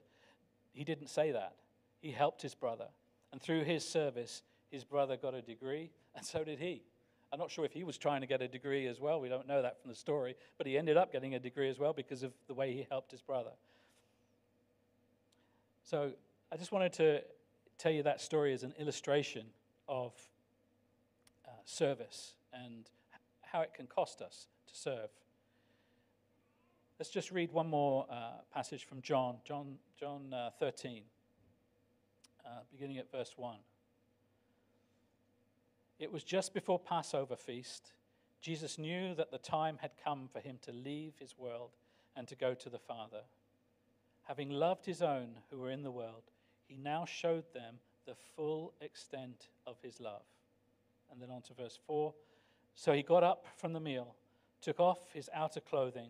he 0.73 0.83
didn't 0.83 1.07
say 1.07 1.31
that. 1.31 1.55
He 2.01 2.11
helped 2.11 2.41
his 2.41 2.55
brother. 2.55 2.87
And 3.31 3.41
through 3.41 3.63
his 3.63 3.87
service, 3.87 4.43
his 4.69 4.83
brother 4.83 5.17
got 5.17 5.33
a 5.33 5.41
degree, 5.41 5.91
and 6.15 6.25
so 6.25 6.43
did 6.43 6.59
he. 6.59 6.83
I'm 7.31 7.39
not 7.39 7.49
sure 7.49 7.65
if 7.65 7.71
he 7.71 7.83
was 7.83 7.97
trying 7.97 8.21
to 8.21 8.27
get 8.27 8.43
a 8.43 8.47
degree 8.47 8.85
as 8.85 8.99
well. 8.99 9.19
We 9.19 9.27
don't 9.27 9.47
know 9.47 9.63
that 9.63 9.81
from 9.81 9.89
the 9.89 9.95
story. 9.95 10.35
But 10.59 10.67
he 10.67 10.77
ended 10.77 10.97
up 10.97 11.11
getting 11.11 11.33
a 11.33 11.39
degree 11.39 11.67
as 11.67 11.79
well 11.79 11.91
because 11.91 12.21
of 12.21 12.31
the 12.47 12.53
way 12.53 12.73
he 12.73 12.85
helped 12.91 13.11
his 13.11 13.21
brother. 13.21 13.49
So 15.83 16.11
I 16.51 16.57
just 16.57 16.71
wanted 16.71 16.93
to 16.93 17.21
tell 17.79 17.91
you 17.91 18.03
that 18.03 18.21
story 18.21 18.53
as 18.53 18.61
an 18.61 18.73
illustration 18.77 19.47
of 19.87 20.13
uh, 21.47 21.51
service 21.65 22.33
and 22.53 22.87
how 23.41 23.61
it 23.61 23.73
can 23.73 23.87
cost 23.87 24.21
us 24.21 24.47
to 24.67 24.75
serve. 24.75 25.09
Let's 26.99 27.09
just 27.09 27.31
read 27.31 27.51
one 27.51 27.67
more 27.67 28.05
uh, 28.09 28.41
passage 28.53 28.85
from 28.85 29.01
John, 29.01 29.37
John, 29.43 29.77
John 29.99 30.31
uh, 30.31 30.51
13, 30.59 31.01
uh, 32.45 32.49
beginning 32.71 32.99
at 32.99 33.11
verse 33.11 33.33
1. 33.35 33.57
It 35.97 36.11
was 36.11 36.23
just 36.23 36.53
before 36.53 36.77
Passover 36.77 37.35
feast. 37.35 37.93
Jesus 38.41 38.77
knew 38.77 39.15
that 39.15 39.31
the 39.31 39.39
time 39.39 39.79
had 39.81 39.91
come 40.03 40.29
for 40.31 40.39
him 40.39 40.59
to 40.61 40.71
leave 40.71 41.13
his 41.19 41.35
world 41.35 41.71
and 42.15 42.27
to 42.27 42.35
go 42.35 42.53
to 42.53 42.69
the 42.69 42.77
Father. 42.77 43.21
Having 44.23 44.51
loved 44.51 44.85
his 44.85 45.01
own 45.01 45.39
who 45.49 45.57
were 45.57 45.71
in 45.71 45.81
the 45.81 45.91
world, 45.91 46.23
he 46.67 46.77
now 46.77 47.05
showed 47.05 47.45
them 47.53 47.79
the 48.05 48.15
full 48.35 48.73
extent 48.81 49.47
of 49.65 49.77
his 49.81 49.99
love. 49.99 50.25
And 51.11 51.19
then 51.19 51.31
on 51.31 51.41
to 51.43 51.53
verse 51.55 51.79
4. 51.87 52.13
So 52.75 52.93
he 52.93 53.01
got 53.01 53.23
up 53.23 53.47
from 53.57 53.73
the 53.73 53.79
meal, 53.79 54.15
took 54.61 54.79
off 54.79 54.99
his 55.11 55.29
outer 55.33 55.59
clothing, 55.59 56.09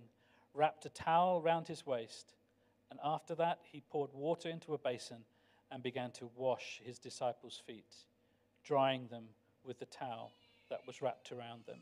wrapped 0.54 0.86
a 0.86 0.90
towel 0.90 1.42
round 1.42 1.68
his 1.68 1.86
waist, 1.86 2.34
and 2.92 3.00
after 3.04 3.36
that 3.36 3.60
he 3.64 3.82
poured 3.82 4.14
water 4.14 4.50
into 4.50 4.74
a 4.74 4.78
basin 4.78 5.26
and 5.72 5.82
began 5.82 6.12
to 6.12 6.30
wash 6.36 6.82
his 6.84 7.00
disciples' 7.00 7.62
feet, 7.66 7.96
drying 8.64 9.08
them 9.10 9.26
with 9.64 9.80
the 9.80 9.86
towel 9.86 10.32
that 10.70 10.82
was 10.86 11.02
wrapped 11.02 11.32
around 11.32 11.66
them. 11.66 11.80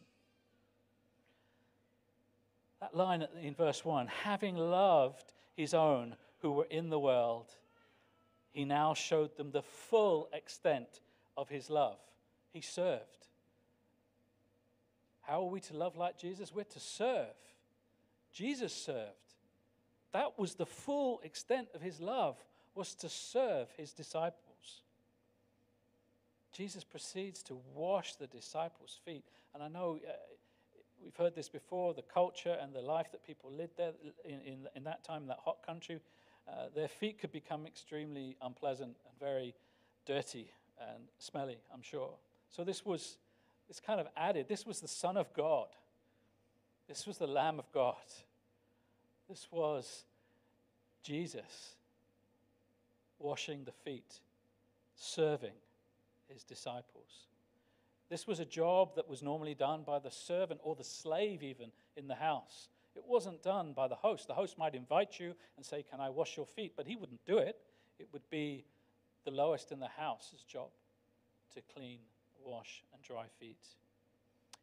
That 2.79 2.95
line 2.95 3.27
in 3.41 3.53
verse 3.53 3.85
1 3.85 4.07
having 4.07 4.55
loved 4.55 5.33
his 5.55 5.73
own 5.73 6.15
who 6.41 6.51
were 6.51 6.67
in 6.69 6.89
the 6.89 6.99
world, 6.99 7.53
he 8.49 8.65
now 8.65 8.93
showed 8.93 9.37
them 9.37 9.51
the 9.51 9.61
full 9.61 10.29
extent 10.33 11.01
of 11.37 11.49
his 11.49 11.69
love. 11.69 11.99
He 12.51 12.61
served. 12.61 13.27
How 15.21 15.43
are 15.43 15.49
we 15.49 15.59
to 15.61 15.77
love 15.77 15.95
like 15.95 16.17
Jesus? 16.17 16.53
We're 16.53 16.63
to 16.65 16.79
serve. 16.79 17.35
Jesus 18.31 18.73
served. 18.73 19.09
That 20.13 20.38
was 20.38 20.55
the 20.55 20.65
full 20.65 21.21
extent 21.23 21.69
of 21.73 21.81
his 21.81 22.00
love, 22.00 22.38
was 22.75 22.95
to 22.95 23.09
serve 23.09 23.69
his 23.77 23.93
disciples. 23.93 24.81
Jesus 26.51 26.83
proceeds 26.83 27.41
to 27.43 27.57
wash 27.73 28.15
the 28.15 28.27
disciples' 28.27 29.00
feet. 29.05 29.23
And 29.53 29.63
I 29.63 29.67
know 29.67 30.00
uh, 30.05 30.11
we've 31.03 31.15
heard 31.15 31.35
this 31.35 31.50
before 31.50 31.93
the 31.93 32.01
culture 32.01 32.57
and 32.61 32.73
the 32.73 32.81
life 32.81 33.11
that 33.11 33.25
people 33.25 33.51
lived 33.51 33.77
there 33.77 33.93
in, 34.25 34.41
in, 34.41 34.67
in 34.75 34.83
that 34.83 35.03
time, 35.03 35.23
in 35.23 35.27
that 35.29 35.39
hot 35.43 35.65
country, 35.65 36.00
uh, 36.47 36.65
their 36.75 36.88
feet 36.88 37.19
could 37.19 37.31
become 37.31 37.65
extremely 37.65 38.35
unpleasant 38.41 38.97
and 39.07 39.19
very 39.19 39.53
dirty 40.05 40.51
and 40.79 41.03
smelly, 41.19 41.57
I'm 41.73 41.81
sure. 41.81 42.11
So 42.50 42.63
this 42.63 42.85
was 42.85 43.17
this 43.67 43.79
kind 43.79 44.01
of 44.01 44.07
added. 44.17 44.50
This 44.50 44.65
was 44.65 44.81
the 44.81 44.88
Son 44.88 45.15
of 45.15 45.32
God. 45.34 45.67
This 46.91 47.08
was 47.08 47.19
the 47.19 47.25
Lamb 47.25 47.58
of 47.58 47.71
God. 47.71 47.95
This 49.30 49.47
was 49.49 50.04
Jesus 51.04 51.75
washing 53.17 53.63
the 53.63 53.71
feet, 53.71 54.19
serving 54.97 55.54
his 56.27 56.43
disciples. 56.43 57.27
This 58.10 58.27
was 58.27 58.41
a 58.41 58.45
job 58.45 58.97
that 58.97 59.08
was 59.08 59.23
normally 59.23 59.54
done 59.54 59.84
by 59.88 59.99
the 59.99 60.12
servant 60.12 60.60
or 60.65 60.75
the 60.75 60.84
slave, 60.84 61.43
even 61.43 61.71
in 61.95 62.10
the 62.10 62.15
house. 62.15 62.67
It 62.93 63.06
wasn't 63.08 63.41
done 63.41 63.71
by 63.71 63.88
the 63.88 63.95
host. 63.95 64.27
The 64.27 64.34
host 64.34 64.58
might 64.58 64.75
invite 64.75 65.17
you 65.17 65.34
and 65.56 65.65
say, 65.65 65.86
Can 65.89 66.01
I 66.01 66.10
wash 66.10 66.36
your 66.36 66.45
feet? 66.45 66.73
But 66.75 66.88
he 66.88 66.97
wouldn't 66.97 67.25
do 67.25 67.38
it. 67.38 67.56
It 67.99 68.10
would 68.12 68.30
be 68.30 68.65
the 69.23 69.32
lowest 69.32 69.71
in 69.71 69.80
the 69.80 69.88
house's 69.88 70.43
job 70.43 70.71
to 71.54 71.62
clean, 71.73 71.99
wash, 72.45 72.84
and 72.93 73.01
dry 73.01 73.27
feet. 73.39 73.65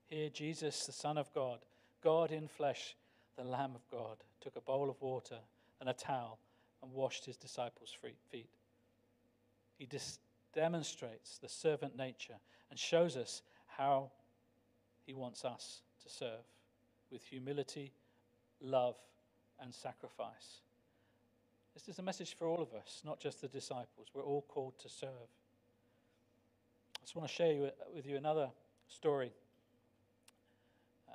Here, 0.09 0.29
Jesus, 0.29 0.85
the 0.85 0.93
Son 0.93 1.17
of 1.17 1.33
God, 1.33 1.61
God 2.03 2.31
in 2.31 2.49
flesh, 2.49 2.97
the 3.37 3.45
Lamb 3.45 3.73
of 3.75 3.89
God, 3.91 4.19
took 4.41 4.57
a 4.57 4.61
bowl 4.61 4.91
of 4.91 5.01
water 5.01 5.39
and 5.81 5.89
a 5.89 5.95
towel 5.95 6.39
and 6.83 6.93
washed 6.93 7.25
his 7.25 7.37
disciples' 7.37 7.95
feet. 8.31 8.49
He 9.79 9.87
dis- 9.87 10.19
demonstrates 10.55 11.39
the 11.39 11.49
servant 11.49 11.97
nature 11.97 12.37
and 12.71 12.79
shows 12.79 13.17
us 13.17 13.43
how 13.67 14.11
he 15.07 15.15
wants 15.15 15.45
us 15.45 15.83
to 16.03 16.09
serve 16.09 16.45
with 17.11 17.25
humility, 17.25 17.93
love, 18.61 18.97
and 19.61 19.75
sacrifice. 19.75 20.61
This 21.75 21.89
is 21.89 21.99
a 21.99 22.03
message 22.03 22.35
for 22.35 22.47
all 22.49 22.61
of 22.61 22.75
us, 22.75 23.03
not 23.05 23.21
just 23.21 23.41
the 23.41 23.49
disciples. 23.49 24.09
We're 24.13 24.23
all 24.23 24.45
called 24.49 24.79
to 24.81 24.89
serve. 24.89 25.09
I 26.97 27.01
just 27.03 27.15
want 27.15 27.29
to 27.29 27.35
share 27.35 27.71
with 27.95 28.05
you 28.05 28.17
another 28.17 28.51
story 28.89 29.33
uh, 31.09 31.13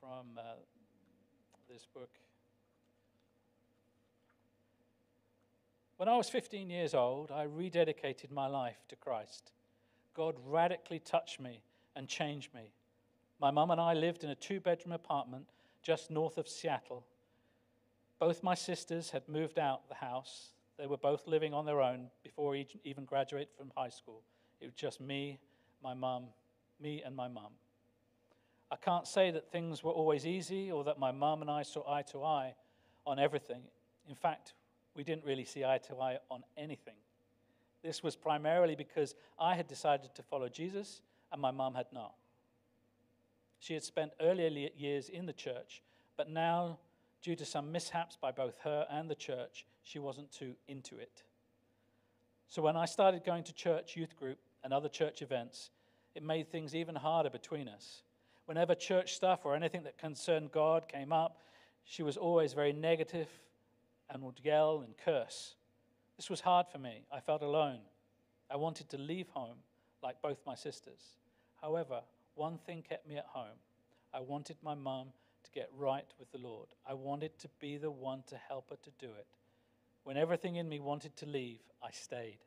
from 0.00 0.38
uh, 0.38 0.42
this 1.68 1.86
book. 1.92 2.10
When 5.96 6.08
I 6.08 6.16
was 6.16 6.28
15 6.28 6.70
years 6.70 6.94
old, 6.94 7.30
I 7.30 7.46
rededicated 7.46 8.30
my 8.30 8.46
life 8.46 8.78
to 8.88 8.96
Christ. 8.96 9.50
God 10.14 10.36
radically 10.46 11.00
touched 11.00 11.40
me 11.40 11.62
and 11.96 12.06
changed 12.06 12.54
me. 12.54 12.72
My 13.40 13.50
mum 13.50 13.70
and 13.70 13.80
I 13.80 13.94
lived 13.94 14.24
in 14.24 14.30
a 14.30 14.34
two 14.34 14.60
bedroom 14.60 14.92
apartment 14.92 15.46
just 15.82 16.10
north 16.10 16.38
of 16.38 16.48
Seattle. 16.48 17.04
Both 18.18 18.42
my 18.42 18.54
sisters 18.54 19.10
had 19.10 19.28
moved 19.28 19.58
out 19.58 19.88
the 19.88 19.94
house. 19.94 20.50
They 20.76 20.86
were 20.86 20.96
both 20.96 21.26
living 21.26 21.54
on 21.54 21.66
their 21.66 21.80
own 21.80 22.08
before 22.22 22.56
even 22.56 23.04
graduated 23.04 23.54
from 23.56 23.72
high 23.76 23.88
school. 23.88 24.22
It 24.60 24.66
was 24.66 24.74
just 24.74 25.00
me, 25.00 25.38
my 25.82 25.94
mum, 25.94 26.24
me 26.80 27.02
and 27.04 27.14
my 27.14 27.28
mum. 27.28 27.52
I 28.70 28.76
can't 28.76 29.06
say 29.06 29.30
that 29.30 29.50
things 29.50 29.82
were 29.82 29.92
always 29.92 30.26
easy 30.26 30.70
or 30.70 30.84
that 30.84 30.98
my 30.98 31.10
mum 31.10 31.40
and 31.40 31.50
I 31.50 31.62
saw 31.62 31.90
eye 31.90 32.02
to 32.12 32.22
eye 32.22 32.54
on 33.06 33.18
everything. 33.18 33.62
In 34.08 34.14
fact, 34.14 34.52
we 34.94 35.04
didn't 35.04 35.24
really 35.24 35.44
see 35.44 35.64
eye 35.64 35.78
to 35.88 36.00
eye 36.00 36.18
on 36.30 36.42
anything. 36.56 36.94
This 37.82 38.02
was 38.02 38.16
primarily 38.16 38.74
because 38.74 39.14
I 39.38 39.54
had 39.54 39.68
decided 39.68 40.14
to 40.14 40.22
follow 40.22 40.48
Jesus 40.48 41.00
and 41.32 41.40
my 41.40 41.50
mum 41.50 41.74
had 41.74 41.86
not. 41.92 42.14
She 43.60 43.74
had 43.74 43.82
spent 43.82 44.12
earlier 44.20 44.68
years 44.76 45.08
in 45.08 45.26
the 45.26 45.32
church, 45.32 45.82
but 46.16 46.28
now, 46.28 46.78
due 47.22 47.36
to 47.36 47.44
some 47.44 47.72
mishaps 47.72 48.16
by 48.20 48.30
both 48.30 48.58
her 48.64 48.86
and 48.90 49.10
the 49.10 49.14
church, 49.14 49.66
she 49.82 49.98
wasn't 49.98 50.30
too 50.30 50.54
into 50.68 50.98
it. 50.98 51.22
So 52.48 52.62
when 52.62 52.76
I 52.76 52.84
started 52.86 53.24
going 53.24 53.44
to 53.44 53.52
church 53.52 53.96
youth 53.96 54.16
group 54.16 54.38
and 54.62 54.72
other 54.72 54.88
church 54.88 55.22
events, 55.22 55.70
it 56.14 56.22
made 56.22 56.50
things 56.50 56.74
even 56.74 56.94
harder 56.94 57.30
between 57.30 57.68
us. 57.68 58.02
Whenever 58.48 58.74
church 58.74 59.12
stuff 59.12 59.40
or 59.44 59.54
anything 59.54 59.82
that 59.82 59.98
concerned 59.98 60.50
God 60.50 60.88
came 60.88 61.12
up, 61.12 61.42
she 61.84 62.02
was 62.02 62.16
always 62.16 62.54
very 62.54 62.72
negative 62.72 63.28
and 64.08 64.22
would 64.22 64.40
yell 64.42 64.80
and 64.80 64.94
curse. 65.04 65.54
This 66.16 66.30
was 66.30 66.40
hard 66.40 66.64
for 66.72 66.78
me. 66.78 67.04
I 67.12 67.20
felt 67.20 67.42
alone. 67.42 67.80
I 68.50 68.56
wanted 68.56 68.88
to 68.88 68.96
leave 68.96 69.28
home 69.28 69.58
like 70.02 70.22
both 70.22 70.38
my 70.46 70.54
sisters. 70.54 71.18
However, 71.60 72.00
one 72.36 72.56
thing 72.56 72.82
kept 72.88 73.06
me 73.06 73.18
at 73.18 73.26
home. 73.26 73.58
I 74.14 74.20
wanted 74.20 74.56
my 74.62 74.74
mum 74.74 75.08
to 75.44 75.50
get 75.50 75.68
right 75.76 76.06
with 76.18 76.32
the 76.32 76.38
Lord. 76.38 76.68
I 76.88 76.94
wanted 76.94 77.38
to 77.40 77.50
be 77.60 77.76
the 77.76 77.90
one 77.90 78.22
to 78.28 78.36
help 78.48 78.70
her 78.70 78.76
to 78.82 78.90
do 78.98 79.12
it. 79.12 79.26
When 80.04 80.16
everything 80.16 80.56
in 80.56 80.70
me 80.70 80.80
wanted 80.80 81.14
to 81.18 81.26
leave, 81.26 81.60
I 81.82 81.90
stayed. 81.90 82.38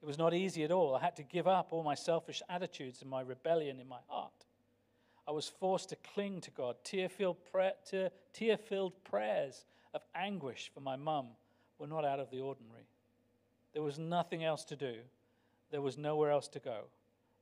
It 0.00 0.06
was 0.06 0.18
not 0.18 0.34
easy 0.34 0.62
at 0.62 0.70
all. 0.70 0.94
I 0.94 1.00
had 1.00 1.16
to 1.16 1.24
give 1.24 1.48
up 1.48 1.72
all 1.72 1.82
my 1.82 1.96
selfish 1.96 2.42
attitudes 2.48 3.02
and 3.02 3.10
my 3.10 3.22
rebellion 3.22 3.80
in 3.80 3.88
my 3.88 3.98
heart. 4.06 4.41
I 5.26 5.30
was 5.30 5.48
forced 5.48 5.90
to 5.90 5.96
cling 5.96 6.40
to 6.42 6.50
God. 6.50 6.76
Tear 6.84 7.08
filled 7.08 7.44
prayers 7.44 9.64
of 9.94 10.02
anguish 10.14 10.70
for 10.74 10.80
my 10.80 10.96
mum 10.96 11.28
were 11.78 11.86
not 11.86 12.04
out 12.04 12.20
of 12.20 12.30
the 12.30 12.40
ordinary. 12.40 12.86
There 13.72 13.82
was 13.82 13.98
nothing 13.98 14.44
else 14.44 14.64
to 14.66 14.76
do, 14.76 14.96
there 15.70 15.80
was 15.80 15.96
nowhere 15.96 16.30
else 16.30 16.48
to 16.48 16.58
go. 16.58 16.84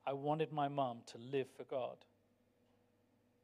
I 0.07 0.13
wanted 0.13 0.53
my 0.53 0.69
mum 0.69 0.99
to 1.07 1.19
live 1.19 1.49
for 1.57 1.65
God. 1.65 1.97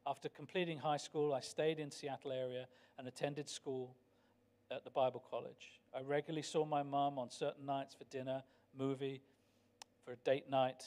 After 0.07 0.29
completing 0.29 0.79
high 0.79 0.97
school, 0.97 1.35
I 1.35 1.41
stayed 1.41 1.81
in 1.81 1.91
Seattle 1.91 2.33
area 2.33 2.67
and 2.99 3.09
attended 3.09 3.49
school 3.49 3.95
at 4.71 4.85
the 4.85 4.91
Bible 4.91 5.23
college. 5.31 5.81
I 5.95 6.03
regularly 6.03 6.43
saw 6.43 6.65
my 6.65 6.83
mum 6.83 7.19
on 7.19 7.31
certain 7.31 7.67
nights 7.67 7.95
for 7.95 8.05
dinner, 8.05 8.43
movie, 8.79 9.21
for 10.05 10.13
a 10.13 10.17
date 10.17 10.49
night. 10.49 10.85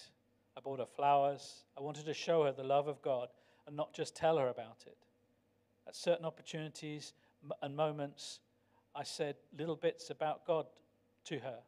I 0.56 0.62
bought 0.62 0.80
her 0.80 0.86
flowers. 0.86 1.64
I 1.78 1.82
wanted 1.82 2.06
to 2.06 2.14
show 2.14 2.46
her 2.46 2.52
the 2.52 2.64
love 2.64 2.88
of 2.88 3.02
God 3.02 3.30
and 3.70 3.78
not 3.78 3.94
just 3.94 4.16
tell 4.16 4.40
her 4.40 4.48
about 4.48 4.84
it. 4.88 4.98
At 5.88 5.96
certain 5.96 6.26
opportunities 6.26 7.14
and 7.62 7.76
moments, 7.76 8.40
I 8.96 9.04
said 9.04 9.36
little 9.56 9.76
bits 9.76 10.10
about 10.10 10.44
God 10.48 10.66
to 11.26 11.38
her. 11.38 11.60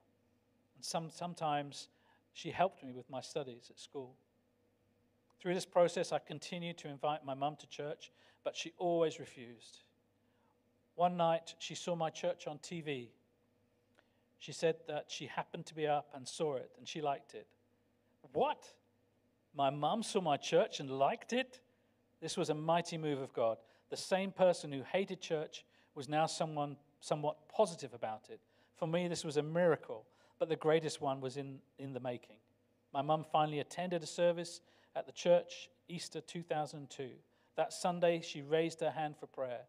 And 0.76 0.84
some, 0.84 1.12
sometimes 1.12 1.90
she 2.34 2.50
helped 2.50 2.84
me 2.84 2.92
with 2.92 3.08
my 3.08 3.22
studies 3.22 3.68
at 3.70 3.80
school. 3.80 4.16
Through 5.40 5.54
this 5.54 5.66
process, 5.66 6.12
I 6.12 6.18
continued 6.18 6.80
to 6.80 6.90
invite 6.90 7.24
my 7.24 7.36
mum 7.36 7.56
to 7.60 7.68
church, 7.68 8.12
but 8.44 8.56
she 8.56 8.74
always 8.80 9.20
refused. 9.20 9.84
One 10.96 11.18
night, 11.18 11.54
she 11.60 11.76
saw 11.76 11.96
my 11.96 12.10
church 12.10 12.48
on 12.48 12.58
TV. 12.58 13.10
She 14.40 14.54
said 14.54 14.78
that 14.88 15.06
she 15.08 15.28
happened 15.28 15.68
to 15.68 15.76
be 15.76 15.86
up 15.86 16.10
and 16.16 16.28
saw 16.28 16.56
it, 16.56 16.72
and 16.80 16.88
she 16.88 17.00
liked 17.00 17.36
it. 17.36 17.46
What? 18.34 18.74
My 19.56 19.70
mum 19.70 20.02
saw 20.02 20.20
my 20.20 20.38
church 20.38 20.80
and 20.80 20.90
liked 20.90 21.32
it? 21.32 21.60
This 22.22 22.38
was 22.38 22.50
a 22.50 22.56
mighty 22.56 22.98
move 22.98 23.20
of 23.20 23.34
God. 23.34 23.58
The 23.90 23.98
same 23.98 24.32
person 24.32 24.72
who 24.72 24.84
hated 24.84 25.20
church 25.20 25.66
was 25.96 26.08
now 26.08 26.26
someone 26.26 26.78
somewhat 27.00 27.50
positive 27.50 27.94
about 27.94 28.30
it. 28.30 28.40
For 28.78 28.88
me, 28.88 29.08
this 29.08 29.26
was 29.26 29.38
a 29.38 29.44
miracle, 29.44 30.06
but 30.40 30.48
the 30.48 30.56
greatest 30.56 31.02
one 31.02 31.20
was 31.20 31.38
in, 31.38 31.60
in 31.78 31.94
the 31.94 32.00
making. 32.00 32.38
My 32.94 33.02
mum 33.02 33.26
finally 33.32 33.60
attended 33.60 34.04
a 34.04 34.08
service 34.08 34.62
at 34.96 35.06
the 35.06 35.12
church 35.12 35.70
Easter 35.90 36.22
2002. 36.22 37.10
That 37.58 37.74
Sunday, 37.74 38.22
she 38.22 38.42
raised 38.42 38.80
her 38.82 38.92
hand 38.92 39.16
for 39.20 39.28
prayer. 39.28 39.62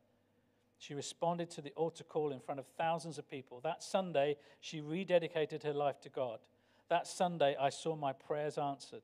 She 0.78 0.94
responded 0.94 1.50
to 1.50 1.60
the 1.60 1.72
altar 1.76 2.04
call 2.04 2.32
in 2.32 2.40
front 2.40 2.58
of 2.58 2.66
thousands 2.78 3.18
of 3.18 3.30
people. 3.30 3.60
That 3.62 3.82
Sunday, 3.82 4.36
she 4.60 4.80
rededicated 4.80 5.62
her 5.62 5.72
life 5.72 6.00
to 6.02 6.08
God. 6.08 6.40
That 6.88 7.06
Sunday, 7.06 7.56
I 7.58 7.70
saw 7.70 7.96
my 7.96 8.12
prayers 8.12 8.58
answered. 8.58 9.02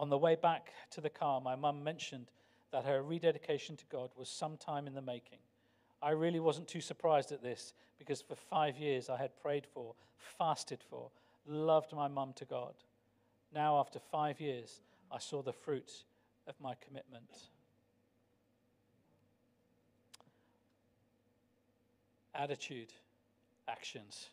On 0.00 0.08
the 0.08 0.18
way 0.18 0.34
back 0.34 0.72
to 0.92 1.00
the 1.00 1.10
car, 1.10 1.40
my 1.40 1.54
mum 1.54 1.84
mentioned 1.84 2.30
that 2.72 2.86
her 2.86 3.02
rededication 3.02 3.76
to 3.76 3.84
God 3.92 4.10
was 4.16 4.30
sometime 4.30 4.86
in 4.86 4.94
the 4.94 5.02
making. 5.02 5.38
I 6.02 6.10
really 6.10 6.40
wasn't 6.40 6.68
too 6.68 6.80
surprised 6.80 7.32
at 7.32 7.42
this 7.42 7.74
because 7.98 8.22
for 8.22 8.34
five 8.34 8.78
years 8.78 9.10
I 9.10 9.18
had 9.18 9.38
prayed 9.42 9.66
for, 9.74 9.94
fasted 10.16 10.80
for, 10.88 11.10
loved 11.46 11.92
my 11.92 12.08
mum 12.08 12.32
to 12.36 12.46
God. 12.46 12.72
Now, 13.54 13.78
after 13.78 13.98
five 13.98 14.40
years, 14.40 14.80
I 15.12 15.18
saw 15.18 15.42
the 15.42 15.52
fruit 15.52 15.92
of 16.48 16.54
my 16.60 16.74
commitment. 16.84 17.28
attitude, 22.34 22.92
actions. 23.68 24.30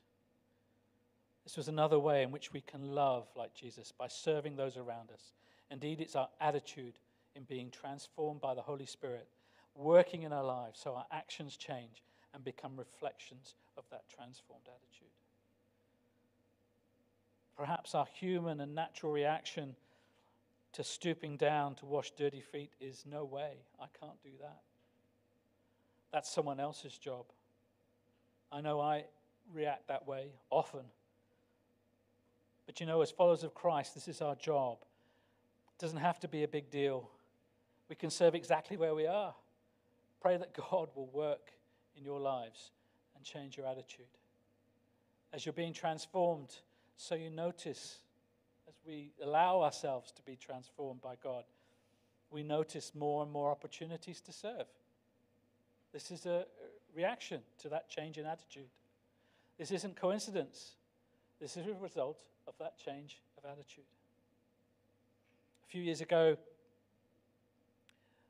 This 1.44 1.58
was 1.58 1.68
another 1.68 2.00
way 2.00 2.24
in 2.24 2.32
which 2.32 2.54
we 2.54 2.62
can 2.62 2.94
love 2.94 3.28
like 3.36 3.54
Jesus 3.54 3.92
by 3.92 4.08
serving 4.08 4.56
those 4.56 4.78
around 4.78 5.12
us. 5.12 5.34
Indeed, 5.70 6.02
it's 6.02 6.16
our 6.16 6.30
attitude 6.40 7.00
in 7.36 7.44
being 7.44 7.70
transformed 7.70 8.42
by 8.42 8.54
the 8.54 8.62
Holy 8.62 8.86
Spirit, 8.86 9.28
working 9.76 10.24
in 10.24 10.34
our 10.34 10.44
lives 10.44 10.80
so 10.82 10.96
our 10.96 11.06
actions 11.12 11.56
change 11.58 12.04
and 12.34 12.44
become 12.44 12.78
reflections 12.78 13.56
of 13.78 13.84
that 13.92 14.08
transformed 14.08 14.68
attitude. 14.68 15.08
Perhaps 17.56 17.96
our 17.96 18.08
human 18.14 18.62
and 18.62 18.76
natural 18.76 19.12
reaction 19.12 19.76
to 20.74 20.84
stooping 20.84 21.38
down 21.38 21.76
to 21.76 21.86
wash 21.86 22.12
dirty 22.12 22.42
feet 22.42 22.72
is 22.80 23.04
no 23.10 23.26
way, 23.26 23.54
I 23.80 23.88
can't 24.00 24.22
do 24.24 24.30
that. 24.42 24.62
That's 26.12 26.30
someone 26.30 26.60
else's 26.60 26.98
job. 26.98 27.26
I 28.52 28.62
know 28.62 28.80
I 28.80 29.06
react 29.54 29.88
that 29.88 30.08
way 30.08 30.28
often. 30.50 30.86
But 32.66 32.80
you 32.80 32.86
know, 32.86 33.02
as 33.02 33.12
followers 33.12 33.44
of 33.44 33.54
Christ, 33.54 33.94
this 33.94 34.08
is 34.08 34.22
our 34.22 34.36
job. 34.36 34.78
It 35.78 35.82
doesn't 35.82 36.00
have 36.00 36.20
to 36.22 36.28
be 36.28 36.44
a 36.44 36.48
big 36.48 36.72
deal. 36.72 37.08
We 37.88 37.96
can 37.96 38.10
serve 38.10 38.34
exactly 38.34 38.78
where 38.78 38.96
we 38.96 39.06
are. 39.06 39.36
Pray 40.20 40.36
that 40.38 40.54
God 40.54 40.90
will 40.96 41.10
work 41.14 41.52
in 41.96 42.04
your 42.04 42.20
lives 42.20 42.72
and 43.16 43.24
change 43.24 43.58
your 43.58 43.68
attitude. 43.68 44.08
As 45.32 45.46
you're 45.46 45.54
being 45.54 45.74
transformed, 45.74 46.56
so 46.96 47.14
you 47.14 47.30
notice, 47.30 48.00
as 48.68 48.74
we 48.88 49.12
allow 49.22 49.62
ourselves 49.62 50.12
to 50.14 50.24
be 50.24 50.36
transformed 50.36 51.02
by 51.02 51.14
God, 51.24 51.44
we 52.32 52.42
notice 52.42 52.94
more 52.96 53.22
and 53.22 53.32
more 53.32 53.52
opportunities 53.52 54.20
to 54.22 54.32
serve. 54.32 54.66
This 55.94 56.10
is 56.10 56.26
a 56.26 56.46
reaction 56.96 57.42
to 57.60 57.70
that 57.70 57.88
change 57.88 58.18
in 58.18 58.26
attitude. 58.26 58.70
This 59.60 59.72
isn't 59.72 59.96
coincidence. 59.96 60.72
This 61.40 61.56
is 61.56 61.68
a 61.68 61.74
result 61.76 62.24
of 62.48 62.56
that 62.58 62.80
change 62.80 63.22
of 63.38 63.46
attitude. 63.46 63.86
A 65.68 65.72
few 65.72 65.82
years 65.82 66.02
ago, 66.02 66.38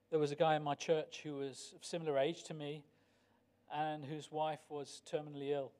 there 0.09 0.19
was 0.19 0.31
a 0.31 0.35
guy 0.35 0.55
in 0.55 0.63
my 0.63 0.73
church 0.75 1.21
who 1.23 1.35
was 1.35 1.73
of 1.75 1.85
similar 1.85 2.17
age 2.17 2.43
to 2.45 2.53
me 2.53 2.83
and 3.71 4.03
whose 4.03 4.31
wife 4.31 4.61
was 4.69 5.01
terminally 5.11 5.51
ill. 5.51 5.71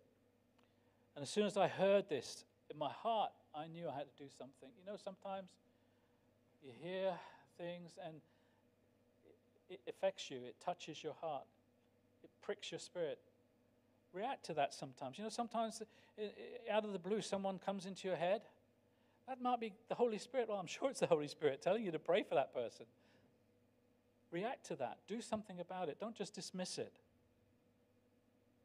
And 1.16 1.24
as 1.24 1.30
soon 1.30 1.46
as 1.46 1.58
I 1.58 1.68
heard 1.68 2.10
this, 2.10 2.46
in 2.70 2.78
my 2.78 2.92
heart, 2.92 3.32
I 3.56 3.68
knew 3.68 3.90
I 3.90 3.94
had 3.94 4.06
to 4.16 4.24
do 4.24 4.30
something. 4.38 4.70
You 4.78 4.92
know, 4.92 4.98
sometimes 5.04 5.50
you 6.64 6.72
hear 6.80 7.14
things 7.58 7.92
and 8.06 8.16
it 9.70 9.80
affects 9.88 10.30
you, 10.30 10.38
it 10.38 10.56
touches 10.64 11.04
your 11.04 11.16
heart 11.22 11.46
it 12.24 12.30
pricks 12.42 12.72
your 12.72 12.80
spirit. 12.80 13.20
React 14.14 14.46
to 14.46 14.54
that 14.56 14.74
sometimes. 14.74 15.18
You 15.18 15.24
know, 15.26 15.30
sometimes 15.30 15.82
uh, 15.82 16.24
uh, 16.24 16.76
out 16.76 16.86
of 16.86 16.94
the 16.94 17.00
blue, 17.00 17.22
someone 17.22 17.60
comes 17.60 17.86
into 17.86 18.08
your 18.08 18.18
head. 18.18 18.42
That 19.28 19.42
might 19.42 19.60
be 19.60 19.74
the 19.90 19.96
Holy 19.96 20.18
Spirit. 20.18 20.48
Well, 20.48 20.58
I'm 20.58 20.68
sure 20.68 20.90
it's 20.90 21.02
the 21.02 21.08
Holy 21.08 21.28
Spirit 21.28 21.62
telling 21.62 21.84
you 21.84 21.92
to 21.92 22.00
pray 22.00 22.24
for 22.24 22.36
that 22.36 22.54
person. 22.54 22.86
React 24.32 24.66
to 24.68 24.76
that. 24.78 25.00
Do 25.08 25.22
something 25.22 25.60
about 25.60 25.90
it. 25.90 26.00
Don't 26.00 26.16
just 26.16 26.34
dismiss 26.34 26.78
it. 26.78 26.94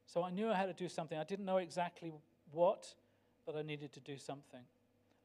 So 0.07 0.23
I 0.23 0.31
knew 0.31 0.51
I 0.51 0.55
had 0.55 0.67
to 0.67 0.73
do 0.73 0.89
something. 0.89 1.19
I 1.19 1.25
didn't 1.25 1.45
know 1.45 1.57
exactly 1.57 2.13
what, 2.53 2.95
but 3.47 3.57
I 3.57 3.63
needed 3.63 3.93
to 3.93 4.01
do 4.01 4.19
something. 4.19 4.61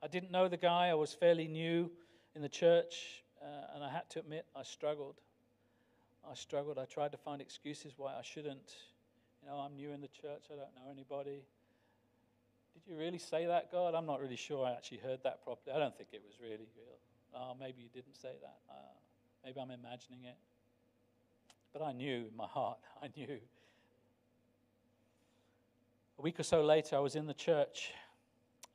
I 0.01 0.07
didn't 0.07 0.31
know 0.31 0.47
the 0.47 0.57
guy. 0.57 0.87
I 0.87 0.93
was 0.93 1.13
fairly 1.13 1.47
new 1.47 1.91
in 2.35 2.41
the 2.41 2.49
church, 2.49 3.23
uh, 3.41 3.75
and 3.75 3.83
I 3.83 3.89
had 3.89 4.09
to 4.11 4.19
admit 4.19 4.45
I 4.55 4.63
struggled. 4.63 5.15
I 6.29 6.35
struggled. 6.35 6.77
I 6.77 6.85
tried 6.85 7.11
to 7.11 7.17
find 7.17 7.41
excuses 7.41 7.93
why 7.97 8.13
I 8.17 8.21
shouldn't. 8.21 8.75
You 9.41 9.49
know, 9.49 9.57
I'm 9.57 9.75
new 9.75 9.91
in 9.91 10.01
the 10.01 10.07
church. 10.07 10.45
I 10.51 10.55
don't 10.55 10.75
know 10.75 10.91
anybody. 10.91 11.41
You 12.87 12.95
really 12.95 13.17
say 13.17 13.45
that, 13.47 13.69
God? 13.69 13.95
I'm 13.95 14.05
not 14.05 14.21
really 14.21 14.37
sure 14.37 14.65
I 14.65 14.71
actually 14.71 14.99
heard 14.99 15.19
that 15.23 15.43
properly. 15.43 15.75
I 15.75 15.79
don't 15.79 15.95
think 15.97 16.09
it 16.13 16.21
was 16.25 16.35
really 16.41 16.69
real. 16.77 16.97
Oh, 17.35 17.53
maybe 17.59 17.81
you 17.81 17.89
didn't 17.93 18.15
say 18.15 18.31
that. 18.41 18.57
Uh, 18.69 18.73
maybe 19.43 19.59
I'm 19.59 19.71
imagining 19.71 20.23
it. 20.23 20.37
But 21.73 21.81
I 21.81 21.91
knew 21.91 22.27
in 22.31 22.37
my 22.37 22.47
heart, 22.47 22.77
I 23.03 23.09
knew. 23.17 23.39
A 26.17 26.21
week 26.21 26.39
or 26.39 26.43
so 26.43 26.63
later, 26.63 26.95
I 26.95 26.99
was 26.99 27.15
in 27.15 27.27
the 27.27 27.33
church, 27.33 27.91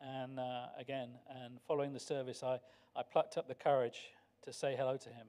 and 0.00 0.38
uh, 0.38 0.66
again, 0.78 1.08
and 1.44 1.58
following 1.66 1.94
the 1.94 2.00
service, 2.00 2.42
I, 2.42 2.60
I 2.94 3.02
plucked 3.02 3.38
up 3.38 3.48
the 3.48 3.54
courage 3.54 4.12
to 4.44 4.52
say 4.52 4.76
hello 4.76 4.98
to 4.98 5.08
him. 5.08 5.26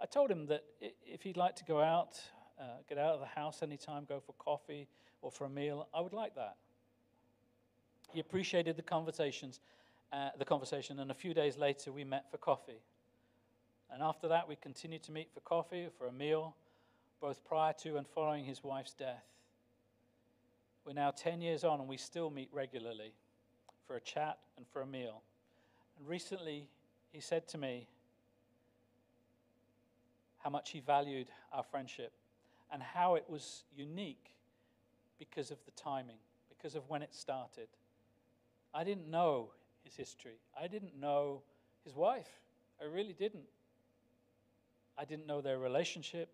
I 0.00 0.04
told 0.04 0.30
him 0.30 0.46
that 0.46 0.64
if 0.80 1.22
he'd 1.22 1.38
like 1.38 1.56
to 1.56 1.64
go 1.64 1.80
out, 1.80 2.20
uh, 2.60 2.64
get 2.88 2.98
out 2.98 3.14
of 3.14 3.20
the 3.20 3.26
house 3.26 3.62
anytime, 3.62 4.04
go 4.06 4.20
for 4.20 4.34
coffee 4.34 4.86
or 5.22 5.30
for 5.30 5.46
a 5.46 5.50
meal, 5.50 5.88
I 5.94 6.02
would 6.02 6.12
like 6.12 6.34
that. 6.34 6.56
He 8.12 8.20
appreciated 8.20 8.76
the 8.76 8.82
conversations, 8.82 9.60
uh, 10.12 10.30
the 10.38 10.44
conversation, 10.44 10.98
and 11.00 11.10
a 11.10 11.14
few 11.14 11.34
days 11.34 11.56
later 11.56 11.92
we 11.92 12.04
met 12.04 12.30
for 12.30 12.38
coffee. 12.38 12.82
And 13.92 14.02
after 14.02 14.28
that, 14.28 14.48
we 14.48 14.56
continued 14.56 15.02
to 15.04 15.12
meet 15.12 15.28
for 15.32 15.40
coffee 15.40 15.84
or 15.84 15.90
for 15.90 16.06
a 16.06 16.12
meal, 16.12 16.54
both 17.20 17.44
prior 17.44 17.72
to 17.82 17.96
and 17.96 18.06
following 18.06 18.44
his 18.44 18.62
wife's 18.62 18.94
death. 18.94 19.24
We're 20.84 20.92
now 20.92 21.10
10 21.10 21.40
years 21.40 21.64
on, 21.64 21.80
and 21.80 21.88
we 21.88 21.96
still 21.96 22.30
meet 22.30 22.48
regularly 22.52 23.12
for 23.86 23.96
a 23.96 24.00
chat 24.00 24.38
and 24.56 24.66
for 24.68 24.82
a 24.82 24.86
meal. 24.86 25.22
And 25.98 26.08
recently, 26.08 26.68
he 27.12 27.20
said 27.20 27.48
to 27.48 27.58
me, 27.58 27.88
how 30.38 30.50
much 30.50 30.70
he 30.70 30.80
valued 30.80 31.28
our 31.52 31.62
friendship 31.62 32.12
and 32.72 32.82
how 32.82 33.14
it 33.14 33.24
was 33.28 33.64
unique 33.76 34.34
because 35.18 35.50
of 35.50 35.58
the 35.64 35.70
timing, 35.72 36.16
because 36.48 36.74
of 36.74 36.88
when 36.88 37.02
it 37.02 37.14
started. 37.14 37.68
I 38.74 38.84
didn't 38.84 39.10
know 39.10 39.50
his 39.84 39.94
history. 39.94 40.38
I 40.60 40.68
didn't 40.68 40.98
know 40.98 41.42
his 41.84 41.94
wife. 41.94 42.28
I 42.80 42.84
really 42.84 43.12
didn't. 43.12 43.44
I 44.96 45.04
didn't 45.04 45.26
know 45.26 45.40
their 45.40 45.58
relationship. 45.58 46.28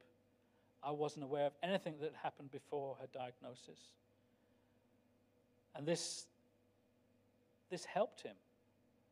I 0.83 0.90
wasn't 0.90 1.25
aware 1.25 1.46
of 1.46 1.53
anything 1.62 1.94
that 2.01 2.12
happened 2.22 2.51
before 2.51 2.96
her 3.01 3.07
diagnosis. 3.12 3.90
And 5.75 5.87
this, 5.87 6.27
this 7.70 7.85
helped 7.85 8.22
him. 8.22 8.37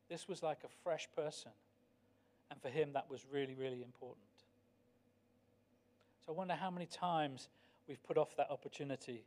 This 0.09 0.27
was 0.27 0.43
like 0.43 0.59
a 0.63 0.69
fresh 0.83 1.07
person. 1.15 1.51
And 2.51 2.61
for 2.61 2.69
him, 2.69 2.93
that 2.93 3.09
was 3.09 3.25
really, 3.31 3.55
really 3.55 3.81
important. 3.81 4.25
So 6.25 6.31
I 6.33 6.35
wonder 6.35 6.53
how 6.53 6.71
many 6.71 6.85
times 6.85 7.49
we've 7.87 8.01
put 8.03 8.17
off 8.17 8.35
that 8.37 8.49
opportunity, 8.49 9.23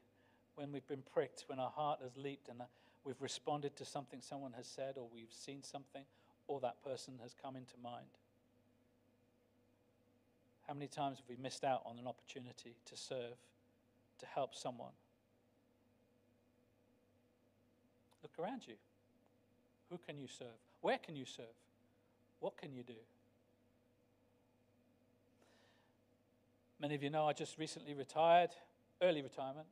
when 0.54 0.72
we've 0.72 0.87
been 0.87 1.02
pricked, 1.12 1.44
when 1.46 1.58
our 1.58 1.70
heart 1.70 2.00
has 2.02 2.16
leaped 2.16 2.48
and 2.48 2.61
we've 3.04 3.20
responded 3.20 3.76
to 3.76 3.84
something 3.84 4.20
someone 4.20 4.52
has 4.52 4.66
said, 4.66 4.94
or 4.96 5.08
we've 5.12 5.32
seen 5.32 5.62
something, 5.62 6.04
or 6.46 6.61
that 6.61 6.82
person 6.82 7.14
has 7.22 7.34
come 7.40 7.56
into 7.56 7.74
mind. 7.82 8.06
How 10.66 10.74
many 10.74 10.88
times 10.88 11.18
have 11.18 11.28
we 11.28 11.37
missed 11.42 11.64
out 11.64 11.82
on 11.87 11.98
an 11.98 12.06
opportunity 12.06 12.76
to 12.84 12.96
serve, 12.96 13.37
to 14.18 14.26
help 14.26 14.54
someone? 14.54 14.92
Look 18.22 18.32
around 18.38 18.62
you. 18.66 18.74
Who 19.90 19.98
can 20.06 20.18
you 20.18 20.26
serve? 20.28 20.48
Where 20.80 20.98
can 20.98 21.16
you 21.16 21.24
serve? 21.24 21.46
What 22.40 22.56
can 22.56 22.72
you 22.72 22.82
do? 22.82 22.94
Many 26.80 26.94
of 26.94 27.02
you 27.02 27.11
know 27.11 27.26
I 27.26 27.32
just 27.32 27.58
recently 27.58 27.94
retired, 27.94 28.50
early 29.02 29.22
retirement. 29.22 29.66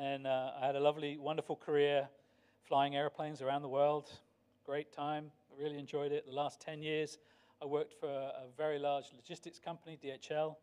And 0.00 0.26
uh, 0.26 0.52
I 0.58 0.64
had 0.64 0.76
a 0.76 0.80
lovely, 0.80 1.18
wonderful 1.18 1.56
career 1.56 2.08
flying 2.66 2.96
airplanes 2.96 3.42
around 3.42 3.60
the 3.60 3.68
world. 3.68 4.10
Great 4.64 4.92
time. 4.92 5.30
I 5.52 5.62
really 5.62 5.78
enjoyed 5.78 6.10
it. 6.10 6.24
The 6.26 6.32
last 6.32 6.58
10 6.58 6.82
years, 6.82 7.18
I 7.60 7.66
worked 7.66 7.92
for 7.92 8.08
a 8.08 8.44
very 8.56 8.78
large 8.78 9.04
logistics 9.14 9.58
company, 9.58 9.98
DHL, 10.02 10.56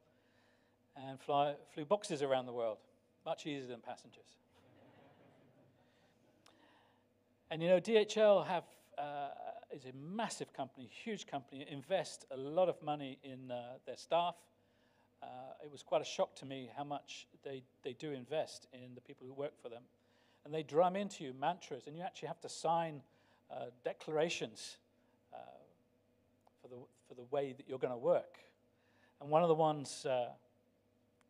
and 0.95 1.19
fly, 1.21 1.54
flew 1.71 1.86
boxes 1.86 2.23
around 2.23 2.47
the 2.47 2.54
world. 2.54 2.80
Much 3.26 3.45
easier 3.45 3.67
than 3.67 3.80
passengers. 3.80 4.38
and 7.52 7.62
you 7.62 7.69
know, 7.69 7.80
DHL 7.80 8.47
have 8.47 8.63
uh, 8.97 9.30
is 9.71 9.86
a 9.86 9.93
massive 9.95 10.52
company, 10.52 10.89
huge 11.04 11.28
company, 11.28 11.63
invest 11.69 12.26
a 12.32 12.38
lot 12.38 12.69
of 12.69 12.82
money 12.82 13.19
in 13.23 13.52
uh, 13.52 13.73
their 13.86 13.97
staff. 13.97 14.34
Uh, 15.21 15.27
it 15.63 15.71
was 15.71 15.84
quite 15.84 16.01
a 16.01 16.06
shock 16.06 16.36
to 16.36 16.45
me 16.45 16.69
how 16.75 16.84
much 16.84 17.27
they, 17.43 17.63
they 17.84 17.93
do 17.93 18.12
invest 18.12 18.67
in 18.73 18.95
the 18.95 19.01
people 19.01 19.25
who 19.27 19.34
work 19.34 19.53
for 19.62 19.69
them. 19.69 19.84
And 20.45 20.53
they 20.53 20.63
drum 20.63 20.95
into 20.95 21.23
you 21.23 21.34
mantras, 21.39 21.88
and 21.88 21.95
you 21.95 22.03
actually 22.03 22.30
have 22.30 22.39
to 22.41 22.49
sign 22.49 23.01
uh, 23.51 23.65
declarations 23.84 24.77
uh, 25.34 25.38
for, 26.62 26.67
the, 26.69 26.75
for 27.08 27.15
the 27.15 27.25
way 27.32 27.53
that 27.58 27.67
you're 27.67 27.80
going 27.80 27.93
to 27.93 27.97
work. 27.97 28.38
And 29.19 29.30
one 29.30 29.41
of 29.41 29.49
the 29.49 29.56
ones 29.56 30.06
uh, 30.06 30.27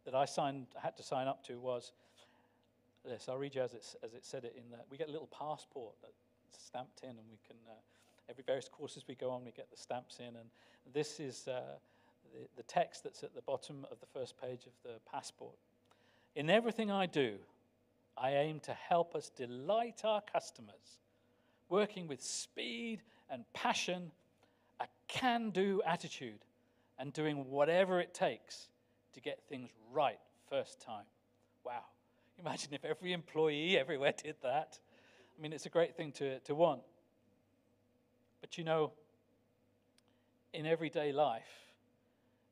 that 0.05 0.13
I 0.13 0.25
signed, 0.25 0.67
had 0.81 0.95
to 0.97 1.03
sign 1.03 1.27
up 1.27 1.43
to 1.45 1.59
was 1.59 1.93
this. 3.05 3.27
I'll 3.29 3.37
read 3.37 3.55
you 3.55 3.61
as 3.61 3.73
it, 3.73 3.95
as 4.03 4.13
it 4.13 4.25
said 4.25 4.43
it 4.43 4.55
in 4.57 4.69
the, 4.69 4.77
we 4.91 4.97
get 4.97 5.07
a 5.07 5.11
little 5.11 5.27
passport 5.27 5.95
that's 6.01 6.65
stamped 6.65 7.01
in, 7.03 7.09
and 7.09 7.27
we 7.31 7.39
can 7.47 7.57
uh, 7.67 7.73
every 8.29 8.43
various 8.43 8.67
courses 8.67 9.03
we 9.07 9.15
go 9.15 9.31
on, 9.31 9.45
we 9.45 9.51
get 9.51 9.69
the 9.71 9.77
stamps 9.77 10.19
in. 10.19 10.35
And 10.35 10.49
this 10.93 11.19
is 11.19 11.47
uh, 11.47 11.61
the, 12.55 12.63
text 12.63 13.03
that's 13.03 13.23
at 13.23 13.33
the 13.33 13.41
bottom 13.41 13.85
of 13.91 13.99
the 13.99 14.05
first 14.05 14.39
page 14.39 14.65
of 14.65 14.73
the 14.83 14.99
passport. 15.09 15.55
In 16.35 16.49
everything 16.49 16.91
I 16.91 17.05
do, 17.05 17.35
I 18.17 18.31
aim 18.31 18.59
to 18.61 18.73
help 18.73 19.15
us 19.15 19.29
delight 19.29 20.01
our 20.03 20.21
customers, 20.21 20.99
working 21.69 22.07
with 22.07 22.21
speed 22.21 23.01
and 23.29 23.43
passion, 23.53 24.11
a 24.79 24.85
can 25.07 25.51
do 25.51 25.81
attitude, 25.85 26.45
and 26.99 27.13
doing 27.13 27.49
whatever 27.49 27.99
it 27.99 28.13
takes 28.13 28.69
to 29.13 29.21
get 29.21 29.39
things 29.47 29.69
right 29.91 30.19
first 30.49 30.81
time. 30.81 31.05
Wow. 31.63 31.83
Imagine 32.39 32.73
if 32.73 32.85
every 32.85 33.13
employee 33.13 33.77
everywhere 33.77 34.13
did 34.15 34.35
that. 34.43 34.79
I 35.37 35.41
mean, 35.41 35.53
it's 35.53 35.65
a 35.65 35.69
great 35.69 35.95
thing 35.95 36.11
to, 36.13 36.39
to 36.39 36.55
want. 36.55 36.81
But 38.41 38.57
you 38.57 38.63
know, 38.63 38.91
in 40.53 40.65
everyday 40.65 41.11
life, 41.11 41.66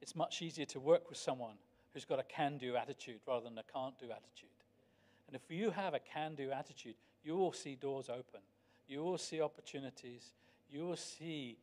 it's 0.06 0.16
much 0.16 0.44
easier 0.44 0.68
to 0.68 0.80
work 0.80 1.10
with 1.10 1.18
someone 1.18 1.56
who's 1.92 2.06
got 2.06 2.20
a 2.20 2.24
can 2.24 2.60
do 2.60 2.76
attitude 2.76 3.20
rather 3.28 3.46
than 3.50 3.58
a 3.58 3.64
can't 3.74 3.98
do 3.98 4.06
attitude. 4.06 4.50
And 5.26 5.36
if 5.36 5.50
you 5.50 5.72
have 5.72 5.96
a 5.96 6.00
can 6.00 6.36
do 6.36 6.52
attitude, 6.52 6.94
you 7.24 7.36
will 7.36 7.52
see 7.52 7.74
doors 7.74 8.08
open, 8.08 8.42
you 8.88 9.04
will 9.04 9.18
see 9.18 9.42
opportunities, 9.42 10.34
you 10.70 10.86
will 10.86 10.96
see 10.96 11.58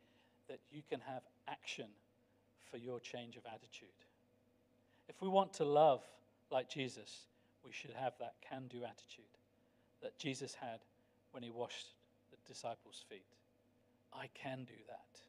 that 0.49 0.59
you 0.73 0.81
can 0.89 0.99
have 1.07 1.21
action 1.47 1.87
for 2.69 2.75
your 2.75 2.99
change 2.99 3.37
of 3.37 3.43
attitude. 3.45 3.87
If 5.07 5.21
we 5.21 5.29
want 5.29 5.53
to 5.53 5.63
love 5.63 6.03
like 6.51 6.69
Jesus, 6.69 7.27
we 7.65 7.71
should 7.71 7.93
have 7.93 8.11
that 8.19 8.33
can 8.41 8.67
do 8.67 8.83
attitude 8.83 9.23
that 10.01 10.19
Jesus 10.19 10.53
had 10.53 10.79
when 11.31 11.43
he 11.43 11.49
washed 11.49 11.93
the 12.29 12.37
disciples' 12.45 13.05
feet. 13.07 13.23
I 14.13 14.27
can 14.33 14.65
do 14.65 14.83
that. 14.89 15.21